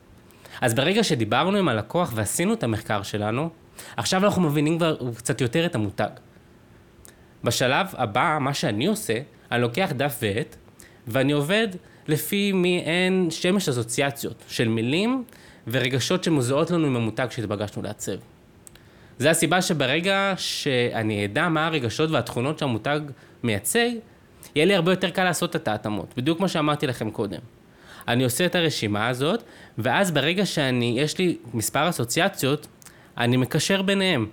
אז 0.61 0.75
ברגע 0.75 1.05
שדיברנו 1.05 1.57
עם 1.57 1.68
הלקוח 1.68 2.12
ועשינו 2.14 2.53
את 2.53 2.62
המחקר 2.62 3.03
שלנו, 3.03 3.51
עכשיו 3.97 4.25
אנחנו 4.25 4.42
מבינים 4.42 4.79
כבר 4.79 4.97
קצת 5.16 5.40
יותר 5.40 5.66
את 5.66 5.75
המותג. 5.75 6.09
בשלב 7.44 7.87
הבא, 7.92 8.38
מה 8.40 8.55
שאני 8.55 8.87
עושה, 8.87 9.18
אני 9.53 9.62
לוקח 9.62 9.92
דף 9.97 10.18
ועט, 10.23 10.57
ואני 11.07 11.33
עובד 11.33 11.68
לפי 12.09 12.53
מעין 12.53 13.27
שמש 13.31 13.68
אסוציאציות 13.68 14.44
של 14.49 14.68
מילים 14.68 15.25
ורגשות 15.66 16.25
שמוזעות 16.25 16.71
לנו 16.71 16.87
עם 16.87 16.97
המותג 16.97 17.27
שהתבקשנו 17.31 17.83
לעצב. 17.83 18.12
זה 19.18 19.31
הסיבה 19.31 19.62
שברגע 19.62 20.35
שאני 20.37 21.25
אדע 21.25 21.49
מה 21.49 21.66
הרגשות 21.66 22.11
והתכונות 22.11 22.59
שהמותג 22.59 23.01
מייצג, 23.42 23.90
יהיה 24.55 24.66
לי 24.66 24.75
הרבה 24.75 24.92
יותר 24.92 25.11
קל 25.11 25.25
לעשות 25.25 25.57
את 25.57 25.68
ההתאמות, 25.68 26.14
בדיוק 26.16 26.38
כמו 26.38 26.49
שאמרתי 26.49 26.87
לכם 26.87 27.11
קודם. 27.11 27.40
אני 28.09 28.25
עושה 28.25 28.47
את 28.47 28.55
הרשימה 28.55 29.09
הזאת, 29.09 29.42
ואז 29.79 30.11
ברגע 30.11 30.47
שאני, 30.47 30.94
יש 30.99 31.18
לי 31.18 31.37
מספר 31.55 31.88
אסוציאציות, 31.88 32.66
אני 33.18 33.37
מקשר 33.37 33.83
ביניהם. 33.83 34.27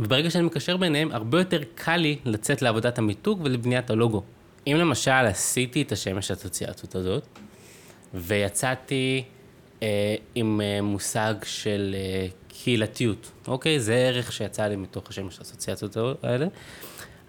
וברגע 0.00 0.30
שאני 0.30 0.44
מקשר 0.44 0.76
ביניהם, 0.76 1.12
הרבה 1.12 1.38
יותר 1.38 1.60
קל 1.74 1.96
לי 1.96 2.18
לצאת 2.24 2.62
לעבודת 2.62 2.98
המיתוג 2.98 3.40
ולבניית 3.44 3.90
הלוגו. 3.90 4.22
אם 4.66 4.76
למשל 4.78 5.10
עשיתי 5.10 5.82
את 5.82 5.92
השמש 5.92 6.30
האסוציאציות 6.30 6.94
הזאת, 6.94 7.26
ויצאתי 8.14 9.24
אה, 9.82 10.14
עם 10.34 10.60
אה, 10.60 10.82
מושג 10.82 11.34
של 11.42 11.94
אה, 11.98 12.26
קהילתיות, 12.48 13.30
אוקיי? 13.48 13.80
זה 13.80 13.94
ערך 13.94 14.32
שיצא 14.32 14.66
לי 14.66 14.76
מתוך 14.76 15.10
השמש 15.10 15.38
האסוציאציות 15.38 15.96
האלה. 16.22 16.46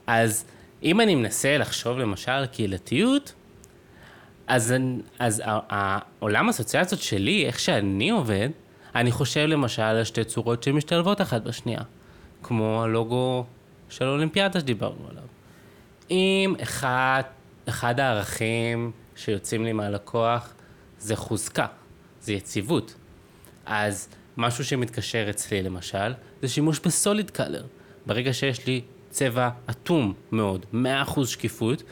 אז 0.08 0.45
אם 0.84 1.02
אני 1.02 1.15
מנסה 1.15 1.58
לחשוב 1.58 1.97
למשל 1.97 2.32
על 2.32 2.45
קהילתיות, 2.45 3.34
אז, 4.47 4.73
אז 5.19 5.43
העולם 5.45 6.47
האסוציאציות 6.47 7.01
שלי, 7.01 7.45
איך 7.45 7.60
שאני 7.60 8.10
עובד, 8.10 8.49
אני 8.95 9.12
חושב 9.12 9.39
למשל 9.39 9.81
על 9.81 10.03
שתי 10.03 10.23
צורות 10.23 10.63
שמשתלבות 10.63 11.21
אחת 11.21 11.41
בשנייה, 11.41 11.81
כמו 12.43 12.83
הלוגו 12.83 13.45
של 13.89 14.05
האולימפיאדה 14.05 14.60
שדיברנו 14.60 15.07
עליו. 15.10 15.23
אם 16.12 16.55
אחד, 16.63 17.23
אחד 17.69 17.99
הערכים 17.99 18.91
שיוצאים 19.15 19.65
לי 19.65 19.73
מהלקוח 19.73 20.53
זה 20.99 21.15
חוזקה, 21.15 21.65
זה 22.21 22.33
יציבות. 22.33 22.95
אז 23.65 24.10
משהו 24.38 24.65
שמתקשר 24.65 25.27
אצלי 25.29 25.63
למשל, 25.63 26.13
זה 26.41 26.47
שימוש 26.47 26.79
בסוליד 26.79 27.31
קלר. 27.31 27.63
ברגע 28.05 28.33
שיש 28.33 28.67
לי 28.67 28.81
צבע 29.10 29.49
אטום 29.69 30.13
מאוד, 30.31 30.65
100% 30.73 31.25
שקיפות, 31.25 31.83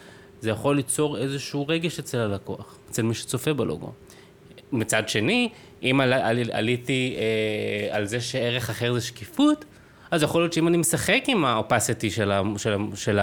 זה 0.46 0.52
יכול 0.52 0.76
ליצור 0.76 1.18
איזשהו 1.18 1.68
רגש 1.68 2.00
אצל 2.00 2.18
הלקוח, 2.18 2.78
אצל 2.90 3.02
מי 3.02 3.14
שצופה 3.14 3.54
בלוגו. 3.54 3.92
מצד 4.72 5.10
שני, 5.10 5.50
אם 5.84 6.02
על, 6.02 6.14
על, 6.14 6.40
עליתי 6.52 7.16
אה, 7.18 7.96
על 7.96 8.06
זה 8.06 8.22
שערך 8.22 8.70
אחר 8.70 8.94
זה 8.94 9.02
שקיפות, 9.02 9.66
אז 10.12 10.24
יכול 10.24 10.42
להיות 10.42 10.54
שאם 10.54 10.68
אני 10.68 10.78
משחק 10.78 11.24
עם 11.28 11.46
האופסיטי 11.46 12.10
של, 12.12 12.32
של, 12.58 12.76
של, 12.96 13.20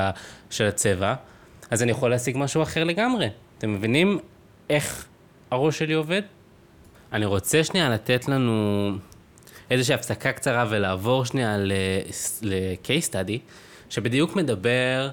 של 0.50 0.64
הצבע, 0.64 1.14
אז 1.70 1.82
אני 1.82 1.90
יכול 1.90 2.10
להשיג 2.10 2.36
משהו 2.38 2.62
אחר 2.62 2.84
לגמרי. 2.84 3.28
אתם 3.58 3.74
מבינים 3.74 4.18
איך 4.70 5.06
הראש 5.50 5.78
שלי 5.78 5.94
עובד? 5.94 6.22
אני 7.12 7.26
רוצה 7.26 7.64
שנייה 7.64 7.88
לתת 7.88 8.28
לנו 8.28 8.90
איזושהי 9.70 9.94
הפסקה 9.94 10.32
קצרה 10.32 10.66
ולעבור 10.70 11.24
שנייה 11.24 11.56
ל-case 11.58 13.10
study, 13.10 13.38
שבדיוק 13.90 14.36
מדבר 14.36 15.10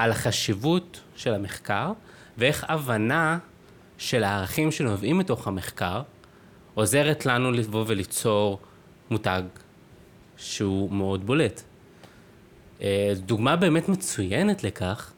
על 0.00 0.10
החשיבות 0.10 1.00
של 1.16 1.34
המחקר, 1.34 1.92
ואיך 2.38 2.64
הבנה 2.68 3.38
של 3.98 4.24
הערכים 4.24 4.70
שנובעים 4.70 5.18
מתוך 5.18 5.48
המחקר, 5.48 6.02
עוזרת 6.74 7.26
לנו 7.26 7.52
לבוא 7.52 7.84
וליצור 7.86 8.58
מותג 9.10 9.42
שהוא 10.36 10.92
מאוד 10.92 11.26
בולט. 11.26 11.62
אה, 12.82 13.12
דוגמה 13.16 13.56
באמת 13.56 13.88
מצוינת 13.88 14.64
לכך, 14.64 15.12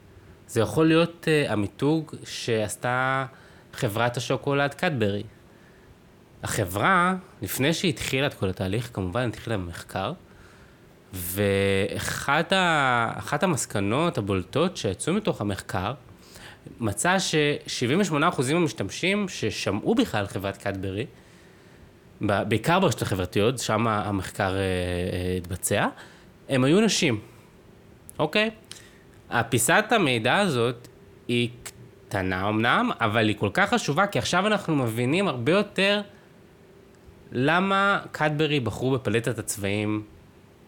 זה 0.49 0.61
יכול 0.61 0.89
להיות 0.89 1.29
אה, 1.29 1.53
המיתוג 1.53 2.15
שעשתה 2.25 3.27
חברת 3.73 4.17
השוקולד 4.17 4.75
קדברי. 4.75 5.23
החברה, 6.43 7.15
לפני 7.43 7.75
שהיא 7.75 7.89
התחילה 7.89 8.27
את 8.27 8.35
כל 8.35 8.49
התהליך, 8.49 8.91
כמובן 8.93 9.29
התחילה 9.29 9.57
במחקר, 9.57 10.13
ואחת 11.13 12.53
ה, 12.53 13.37
המסקנות 13.43 14.19
הבולטות 14.19 14.77
שיצאו 14.77 15.13
מתוך 15.13 15.41
המחקר, 15.41 15.93
מצא 16.81 17.19
ש-78% 17.19 18.15
מהמשתמשים 18.53 19.29
ששמעו 19.29 19.95
בכלל 19.95 20.27
חברת 20.27 20.57
קדברי, 20.57 21.07
בעיקר 22.21 22.81
ברשתות 22.81 23.03
החברתיות, 23.03 23.59
שם 23.59 23.87
המחקר 23.87 24.57
אה, 24.57 24.59
אה, 24.59 25.37
התבצע, 25.37 25.87
הם 26.49 26.65
היו 26.65 26.81
נשים, 26.81 27.21
אוקיי? 28.19 28.51
הפיסת 29.31 29.85
המידע 29.91 30.37
הזאת 30.37 30.89
היא 31.29 31.49
קטנה 32.09 32.49
אמנם, 32.49 32.91
אבל 33.01 33.29
היא 33.29 33.37
כל 33.39 33.51
כך 33.53 33.71
חשובה, 33.71 34.07
כי 34.07 34.19
עכשיו 34.19 34.47
אנחנו 34.47 34.77
מבינים 34.77 35.29
הרבה 35.29 35.53
יותר 35.53 36.01
למה 37.33 38.01
קדברי 38.13 38.61
בחרו 38.61 38.91
בפלטת 38.91 39.39
הצבעים 39.39 40.03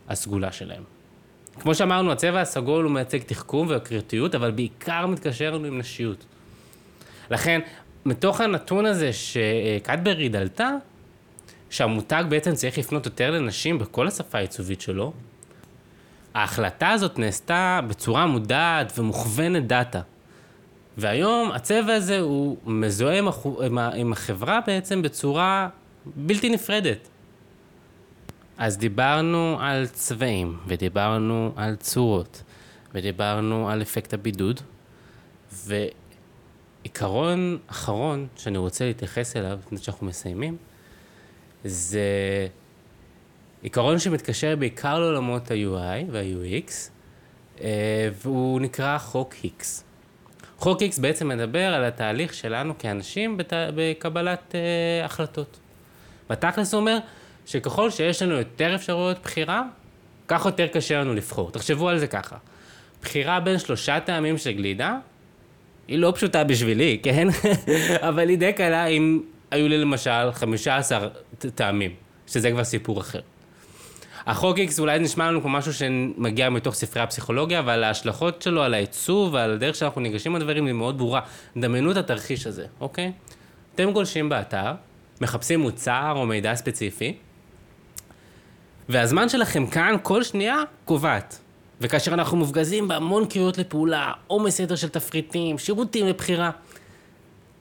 הסגולה 0.09 0.53
שלהם. 0.53 0.83
כמו 1.61 1.75
שאמרנו, 1.75 2.13
הצבע 2.13 2.41
הסגול 2.41 2.85
הוא 2.85 2.93
מייצג 2.93 3.19
תחכום 3.19 3.69
והקריטיות, 3.69 4.35
אבל 4.35 4.51
בעיקר 4.51 5.07
מתקשר 5.07 5.51
לנו 5.51 5.67
עם 5.67 5.79
נשיות. 5.79 6.25
לכן, 7.31 7.61
מתוך 8.07 8.41
הנתון 8.41 8.87
הזה 8.87 9.11
שקדברי 9.13 10.29
דלתה, 10.29 10.71
שהמותג 11.71 12.25
בעצם 12.29 12.55
צריך 12.55 12.79
לפנות 12.79 13.07
יותר 13.07 13.31
לנשים 13.31 13.79
בכל 13.79 14.09
השפה 14.09 14.39
העיצובית 14.39 14.81
שלו, 14.81 15.13
ההחלטה 16.35 16.91
הזאת 16.91 17.19
נעשתה 17.19 17.81
בצורה 17.89 18.27
מודעת 18.27 18.99
ומוכוונת 18.99 19.67
דאטה. 19.67 20.01
והיום 20.97 21.53
הצבע 21.53 21.95
הזה 21.95 22.21
הוא 22.21 22.57
מזוהה. 22.67 23.21
עם 23.95 24.13
החברה 24.13 24.61
בעצם 24.67 25.03
בצורה 25.03 25.69
בלתי 26.07 26.51
נפרדת. 26.51 27.09
אז 28.59 28.79
דיברנו 28.79 29.57
על 29.61 29.87
צבעים, 29.87 30.59
ודיברנו 30.67 31.53
על 31.57 31.77
צורות, 31.77 32.43
ודיברנו 32.95 33.71
על 33.71 33.83
אפקט 33.83 34.15
הבידוד, 34.15 34.61
ועיקרון 36.85 37.59
אחרון 37.67 38.27
שאני 38.37 38.59
רוצה 38.59 38.85
להתייחס 38.85 39.37
אליו, 39.37 39.59
לפני 39.67 39.79
שאנחנו 39.79 40.07
מסיימים, 40.07 40.57
זה 41.65 42.01
עיקרון 43.63 43.99
שמתקשר 43.99 44.57
בעיקר 44.57 44.99
לעולמות 44.99 45.51
ה-UI 45.51 46.05
וה-UX, 46.11 46.73
אה, 47.61 48.09
והוא 48.23 48.61
נקרא 48.61 48.99
חוק 48.99 49.35
היקס. 49.43 49.85
חוק 50.59 50.81
היקס 50.81 50.99
בעצם 50.99 51.29
מדבר 51.29 51.75
על 51.75 51.85
התהליך 51.85 52.35
שלנו 52.35 52.75
כאנשים. 52.79 53.39
בקבלת 53.75 54.53
uh, 54.53 55.05
החלטות. 55.05 55.59
בתכלס 56.31 56.75
הוא 56.75 56.81
אומר 56.81 56.99
שככל 57.47 57.91
שיש 57.91 58.23
לנו 58.23 58.35
יותר 58.35 58.75
אפשרויות 58.75 59.19
בחירה, 59.23 59.63
כך 60.29 60.45
יותר 60.45 60.67
קשה 60.67 61.01
לנו 61.01 61.15
לבחור. 61.15 61.51
תחשבו 61.51 61.89
על 61.89 61.99
זה 61.99 62.07
ככה. 62.07 62.37
בחירה 63.03 63.41
בין 63.41 63.59
שלושה 63.59 64.01
טעמים 64.01 64.39
של 64.39 64.53
גלידה, 64.53 64.99
היא 65.89 65.99
לא 65.99 66.13
פשוטה 66.17 66.45
בשבילי, 66.45 67.01
כן? 67.03 67.29
אבל 68.09 68.29
היא 68.29 68.39
די 68.39 68.53
קלה 68.53 68.87
אם 68.87 69.21
היו 69.51 69.69
לי 69.69 69.79
למשל 69.79 70.33
15 70.33 71.09
טעמים, 71.55 71.95
שזה 72.27 72.51
כבר 72.51 72.65
סיפור 72.65 73.01
אחר. 73.01 73.21
החוק 74.27 74.59
איקס 74.59 74.81
אולי 74.81 74.99
נשמע 74.99 75.31
לנו 75.31 75.41
כמו 75.41 75.51
משהו 75.51 75.75
שמגיע 75.75 76.51
מתוך 76.51 76.75
ספרי 76.75 77.03
הפסיכולוגיה, 77.03 77.59
אבל 77.59 77.85
ההשלכות 77.85 78.43
שלו 78.43 78.63
על 78.63 78.75
העיצוב 78.75 79.35
ועל 79.35 79.51
הדרך 79.51 79.75
שאנחנו 79.75 80.01
ניגשים 80.01 80.37
לדברים 80.37 80.67
היא 80.67 80.75
מאוד 80.75 80.99
ברורה. 80.99 81.21
דמיינו 81.57 81.91
את 81.91 81.97
התרחיש 81.97 82.47
הזה, 82.47 82.67
אוקיי? 82.81 83.13
אתם 83.75 83.91
גולשים 83.91 84.29
באתר, 84.29 84.73
מחפשים 85.21 85.61
מוצר 85.61 86.13
או 86.17 86.27
מידע 86.27 86.55
ספציפי, 86.55 87.17
והזמן 88.89 89.29
שלכם 89.29 89.67
כאן 89.67 89.97
כל 90.03 90.23
שנייה 90.23 90.57
קובעת. 90.85 91.39
וכאשר 91.81 92.15
אנחנו 92.15 92.37
מופגזים 92.37 92.89
בהמון 92.89 93.27
קריאות 93.27 93.59
לפעולה, 93.59 94.13
עומס 94.27 94.61
יתר 94.61 94.77
של 94.77 94.89
תפריטים, 94.89 95.59
שירותים 95.59 96.07
לבחירה, 96.07 96.51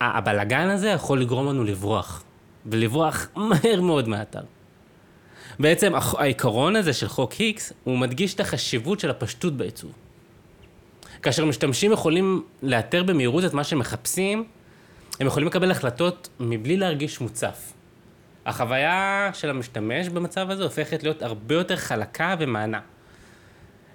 הבלגן 0.02 0.70
הזה 0.70 0.90
יכול 0.90 1.22
לגרום 1.22 1.48
לנו 1.48 1.64
לברוח, 1.64 2.24
ולברוח 2.66 3.28
מהר 3.36 3.82
מאוד 3.82 4.08
מהאתר. 4.08 4.42
בעצם 5.60 5.94
העיקרון 6.18 6.76
הזה 6.76 6.94
של 6.94 7.08
חוק 7.08 7.34
היקס, 7.34 7.74
הוא 7.84 7.98
מדגיש 7.98 8.34
את 8.34 8.40
החשיבות 8.40 9.00
של 9.00 9.10
הפשטות 9.10 9.58
בעיצוב. 9.58 9.92
כאשר 11.22 11.46
משתמשים 11.46 11.92
יכולים 11.92 12.44
לאתר 12.64 13.04
במהירות 13.04 13.46
את 13.46 13.54
מה 13.54 13.64
שהם 13.64 13.80
מחפשים, 13.80 14.44
הם 15.20 15.28
יכולים 15.28 15.48
לקבל 15.48 15.72
החלטות 15.72 16.30
מבלי 16.40 16.78
להרגיש 16.78 17.22
מוצף. 17.22 17.74
החוויה 18.46 19.30
של 19.34 19.50
המשתמש 19.50 20.10
במצב 20.10 20.50
הזה 20.50 20.64
הופכת 20.64 21.04
להיות 21.04 21.22
הרבה 21.22 21.56
יותר 21.56 21.76
חלקה 21.76 22.36
ומענה. 22.40 22.80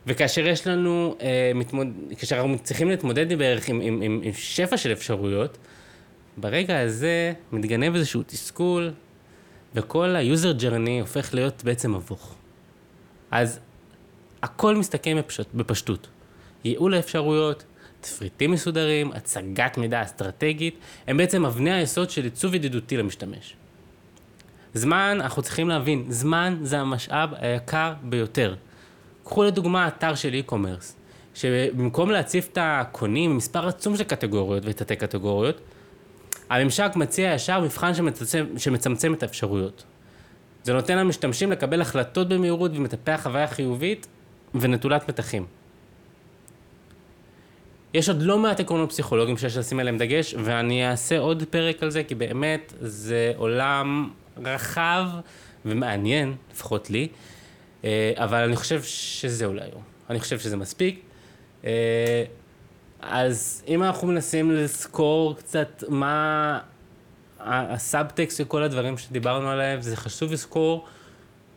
וכאשר 0.07 0.47
יש 0.47 0.67
לנו, 0.67 1.17
אה, 1.21 1.53
מתמוד... 1.55 1.89
כאשר 2.19 2.37
אנחנו 2.37 2.59
צריכים 2.59 2.89
להתמודד 2.89 3.39
בערך 3.39 3.69
עם, 3.69 3.81
עם, 3.81 4.03
עם, 4.03 4.21
עם 4.25 4.33
שפע 4.33 4.77
של 4.77 4.93
אפשרויות, 4.93 5.59
ברגע 6.37 6.81
הזה 6.81 7.33
מתגנב 7.53 7.95
איזשהו 7.95 8.23
תסכול, 8.27 8.91
וכל 9.75 10.17
ה-user 10.17 10.61
journey 10.61 11.01
הופך 11.01 11.35
להיות 11.35 11.65
בעצם 11.65 11.95
מבוך. 11.95 12.35
אז 13.31 13.61
הכל 14.43 14.77
מסתכם 14.77 15.17
בפשט, 15.19 15.47
בפשטות. 15.55 16.09
ייעול 16.65 16.95
האפשרויות, 16.95 17.65
תפריטים 18.01 18.51
מסודרים, 18.51 19.13
הצגת 19.13 19.79
מידע 19.79 20.03
אסטרטגית, 20.03 20.79
הם 21.07 21.17
בעצם 21.17 21.47
אבני 21.47 21.73
היסוד 21.73 22.11
של 22.11 22.25
עיצוב 22.25 22.55
ידידותי 22.55 22.97
למשתמש. 22.97 23.55
זמן, 24.75 25.19
אנחנו 25.21 25.43
צריכים 25.43 25.69
להבין, 25.69 26.05
זמן 26.09 26.59
זה 26.63 26.79
המשאב 26.79 27.31
היקר 27.39 27.93
ביותר. 28.03 28.55
קחו 29.25 29.45
לדוגמה 29.45 29.89
אתר 29.89 30.15
של 30.15 30.41
e-commerce, 30.47 30.93
שבמקום 31.35 32.11
להציף 32.11 32.49
את 32.53 32.59
הקונים 32.61 33.37
מספר 33.37 33.69
עצום 33.69 33.97
של 33.97 34.05
קטגוריות 34.05 34.63
ותתי 34.67 34.97
קטגוריות, 34.97 35.61
הממשק 36.51 36.93
מציע 36.97 37.35
ישר 37.35 37.61
מבחן 37.61 37.95
שמצמצם, 37.95 38.47
שמצמצם 38.57 39.15
את 39.15 39.23
האפשרויות. 39.23 39.85
זה 40.65 40.73
נותן 40.73 40.99
למשתמשים 40.99 41.53
לקבל 41.53 41.81
החלטות 41.81 42.29
במהירות 42.29 42.71
ומטפח 42.75 43.21
חוויה 43.23 43.47
חיובית 43.47 44.07
ונטולת 44.55 45.09
מתחים. 45.09 45.47
יש 47.95 48.09
עוד 48.09 48.23
לא 48.23 48.39
מעט 48.39 48.61
עקרונות 48.61 48.89
פסיכולוגיים 48.89 49.37
שיש 49.37 49.57
לשים 49.57 49.81
עליהם 49.81 49.99
דגש, 49.99 50.35
ואני 50.45 50.91
אעשה 50.91 51.19
עוד 51.19 51.43
פרק 51.51 51.83
על 51.83 51.91
זה, 51.91 52.03
כי 52.03 52.15
באמת 52.15 52.73
זה 52.81 53.33
עולם 53.37 54.11
רחב 54.45 55.05
ומעניין, 55.65 56.35
לפחות 56.53 56.91
לי, 56.91 57.09
אה, 57.85 58.13
אבל 58.17 58.45
אני 58.45 58.57
חושב 58.57 58.83
שזהו 58.83 59.55
להיום. 59.55 59.83
אני 60.11 60.21
חושב 60.21 60.39
שזה 60.39 60.57
מספיק. 60.57 61.01
אה, 61.65 62.25
אז 63.01 63.63
אם 63.69 63.83
אנחנו 63.83 64.09
מנסים 64.09 64.51
לזכור 64.51 65.37
קצת 65.37 65.85
מה 65.89 66.61
הסאבטקסט 67.41 68.39
של 68.39 68.45
כל 68.45 68.63
הדברים 68.63 68.99
שדיברנו 68.99 69.49
עליהם, 69.49 69.81
זה 69.81 69.97
חשוב 69.97 70.33
לזכור 70.33 70.87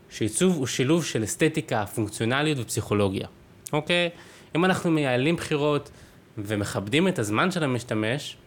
שעיצוב 0.09 0.57
הוא 0.57 0.67
שילוב 0.67 1.05
של 1.05 1.23
אסתטיקה, 1.23 1.85
פונקציונליות 1.85 2.59
ופסיכולוגיה, 2.59 3.27
אוקיי? 3.73 4.09
אם 4.55 4.65
אנחנו 4.65 4.91
מייעלים 4.91 5.35
בחירות 5.35 5.91
ומכבדים 6.37 7.07
את 7.07 7.19
הזמן 7.19 7.51
של 7.51 7.63
המשתמש, 7.63 8.37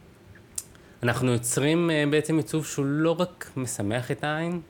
אנחנו 1.04 1.32
יוצרים 1.32 1.90
אה, 1.90 2.04
בעצם 2.10 2.36
עיצוב 2.36 2.66
שהוא 2.66 2.84
לא 2.86 3.16
רק 3.18 3.50
משמח 3.56 4.10
את 4.10 4.24
העין, 4.24 4.60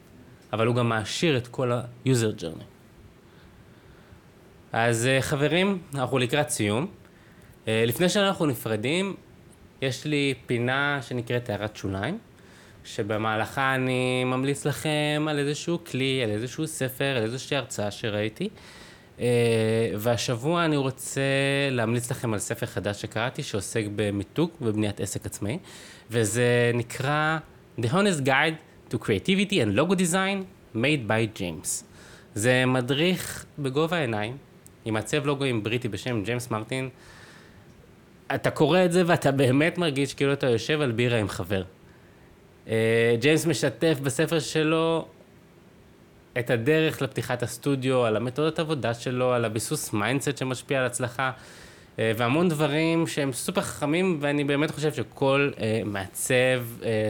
אבל 0.53 0.67
הוא 0.67 0.75
גם 0.75 0.89
מעשיר 0.89 1.37
את 1.37 1.49
כל 1.49 1.73
ה-user 1.73 2.41
journey. 2.41 2.65
אז 4.73 5.07
אה, 5.07 5.23
חברים, 5.23 5.79
אנחנו 5.95 6.19
לקראת 6.19 6.51
סיום. 6.51 6.87
אה, 7.69 7.85
לפני 7.87 8.09
שאנחנו 8.09 8.47
נפרדים, 8.47 9.15
יש 9.83 10.05
לי 10.05 10.35
פינה 10.47 10.99
שנקראת 11.03 11.51
הערת 11.51 11.77
שוליים, 11.77 12.19
שבמהלכה 12.85 13.75
אני 13.75 14.25
ממליץ 14.25 14.67
לכם 14.67 15.27
על 15.29 15.39
איזשהו 15.39 15.79
כלי, 15.85 16.23
על 16.25 16.31
איזשהו 16.31 16.67
ספר, 16.67 17.17
על 17.17 17.23
איזושהי 17.23 17.57
הרצאה 17.57 17.91
שראיתי. 17.91 18.49
והשבוע 19.99 20.65
אני 20.65 20.77
רוצה 20.77 21.21
להמליץ 21.71 22.11
לכם 22.11 22.33
על 22.33 22.39
ספר 22.39 22.67
חדש 22.67 23.03
שקראתי, 23.03 23.43
שעוסק 23.43 23.85
במיתוג 23.97 24.51
ובבניית 24.61 25.01
עסק 25.01 25.27
עצמאי, 25.27 25.59
וזה 26.11 26.71
נקרא 26.75 27.39
The 27.81 27.85
Honest 27.85 28.27
Guide 28.27 28.93
to 28.93 28.97
Creativity 28.97 29.55
and 29.55 29.79
Logo 29.79 29.95
Design 29.95 30.45
made 30.75 31.09
by 31.09 31.39
James. 31.39 31.85
זה 32.35 32.67
מדריך 32.67 33.45
בגובה 33.59 33.97
העיניים, 33.97 34.37
עם 34.85 34.95
מעצב 34.95 35.27
לוגוים 35.27 35.63
בריטי 35.63 35.89
בשם 35.89 36.23
ג'יימס 36.25 36.51
מרטין. 36.51 36.89
אתה 38.35 38.51
קורא 38.51 38.85
את 38.85 38.93
זה 38.93 39.03
ואתה 39.07 39.33
באמת 39.33 39.79
מרגיש 39.79 40.15
כאילו 40.15 40.33
אתה 40.33 40.47
יושב 40.47 40.81
על 40.81 40.93
בירה 40.93 41.19
עם 41.19 41.29
חבר. 41.29 41.63
אה, 42.69 43.17
ג'יימס 43.21 43.47
משתף 43.47 43.99
בספר 44.03 44.39
שלו 44.39 45.07
את 46.39 46.51
הדרך 46.51 47.03
לפתיחת 47.03 47.43
הסטודיו, 47.43 48.05
על 48.05 48.17
המתודות 48.17 48.59
עבודה 48.59 48.95
שלו, 48.95 49.33
על 49.33 49.45
הביסוס 49.45 49.93
mindset 49.93 50.39
שמשפיע 50.39 50.81
על 50.81 50.87
הצלחה, 50.87 51.31
והמון 51.99 52.49
דברים 52.49 53.07
שהם 53.07 53.33
סופר 53.33 53.61
חכמים, 53.61 54.19
ואני 54.21 54.45
באמת 54.45 54.71
חושב 54.71 54.93
שכל 54.93 55.51
אה, 55.61 55.83
מעצב 55.85 56.65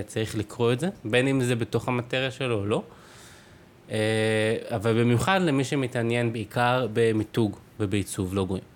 צריך 0.07 0.37
לקרוא 0.37 0.73
את 0.73 0.81
זה, 0.81 0.89
בין 1.05 1.29
אם 1.29 1.43
זה 1.45 1.57
בתוך 1.57 1.89
המטריה 1.89 2.31
שלו 2.31 2.59
או 2.59 2.67
לא. 2.67 2.83
אבל 4.71 5.01
במיוחד 5.03 5.41
למי 5.43 5.65
שמתעניין 5.65 6.33
בעיקר 6.33 6.87
במיתוג 6.93 7.57
ובעיצוב 7.81 8.35
לוגויים. 8.35 8.75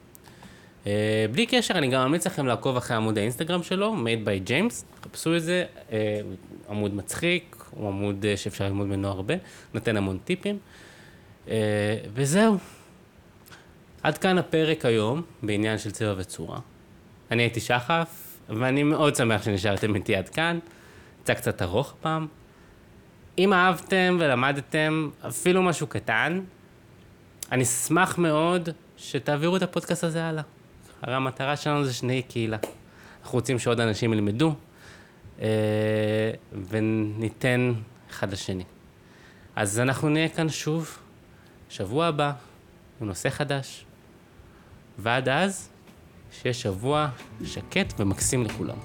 אה, 0.88 1.26
בלי 1.32 1.46
קשר, 1.46 1.74
אני 1.74 1.88
גם 1.88 2.06
ממליץ 2.06 2.26
לכם 2.26 2.46
לעקוב 2.46 2.76
אחרי 2.76 2.96
עמוד 2.96 3.18
האינסטגרם 3.18 3.62
שלו, 3.62 3.94
made 3.94 4.26
by 4.26 4.48
James, 4.48 5.04
חפשו 5.04 5.36
את 5.36 5.42
זה, 5.42 5.64
אה, 5.92 6.20
עמוד 6.70 6.94
מצחיק, 6.94 7.64
הוא 7.70 7.88
עמוד 7.88 8.26
אה, 8.28 8.36
שאפשר 8.36 8.64
ללמוד 8.64 8.86
ממנו 8.86 9.08
הרבה, 9.08 9.34
נותן 9.74 9.96
המון 9.96 10.18
טיפים. 10.24 10.58
וזהו. 12.14 12.56
עד 14.02 14.18
כאן 14.18 14.38
הפרק 14.38 14.84
היום 14.84 15.22
בעניין 15.42 15.78
של 15.78 15.90
צבע 15.90 16.14
וצורה. 16.16 16.58
אני 17.30 17.42
הייתי 17.42 17.60
שחף, 17.60 18.38
ואני 18.48 18.82
מאוד 18.82 19.16
שמח 19.16 19.42
שנשארתם 19.42 19.94
איתי 19.94 20.16
עד 20.16 20.28
כאן. 20.28 20.58
יצא 21.22 21.34
קצת 21.34 21.62
ארוך 21.62 21.94
פעם. 22.00 22.26
אם 23.38 23.52
אהבתם 23.52 24.16
ולמדתם 24.20 25.10
אפילו 25.28 25.62
משהו 25.62 25.86
קטן, 25.86 26.40
אני 27.52 27.62
אשמח 27.62 28.18
מאוד 28.18 28.68
שתעבירו 28.96 29.56
את 29.56 29.62
הפודקאסט 29.62 30.04
הזה 30.04 30.24
הלאה. 30.24 30.42
הרי 31.02 31.14
המטרה 31.14 31.56
שלנו 31.56 31.84
זה 31.84 31.92
שנהיה 31.92 32.22
קהילה. 32.22 32.56
אנחנו 33.22 33.38
רוצים 33.38 33.58
שעוד 33.58 33.80
אנשים 33.80 34.12
ילמדו 34.12 34.54
אה, 35.40 35.46
וניתן 36.68 37.72
אחד 38.10 38.32
לשני. 38.32 38.64
אז 39.56 39.80
אנחנו 39.80 40.08
נהיה 40.08 40.28
כאן 40.28 40.48
שוב, 40.48 40.98
שבוע 41.68 42.06
הבא, 42.06 42.32
עם 43.00 43.06
נושא 43.06 43.30
חדש. 43.30 43.84
ועד 44.98 45.28
אז, 45.28 45.68
שיהיה 46.32 46.54
שבוע 46.54 47.08
שקט 47.44 48.00
ומקסים 48.00 48.44
לכולם. 48.44 48.76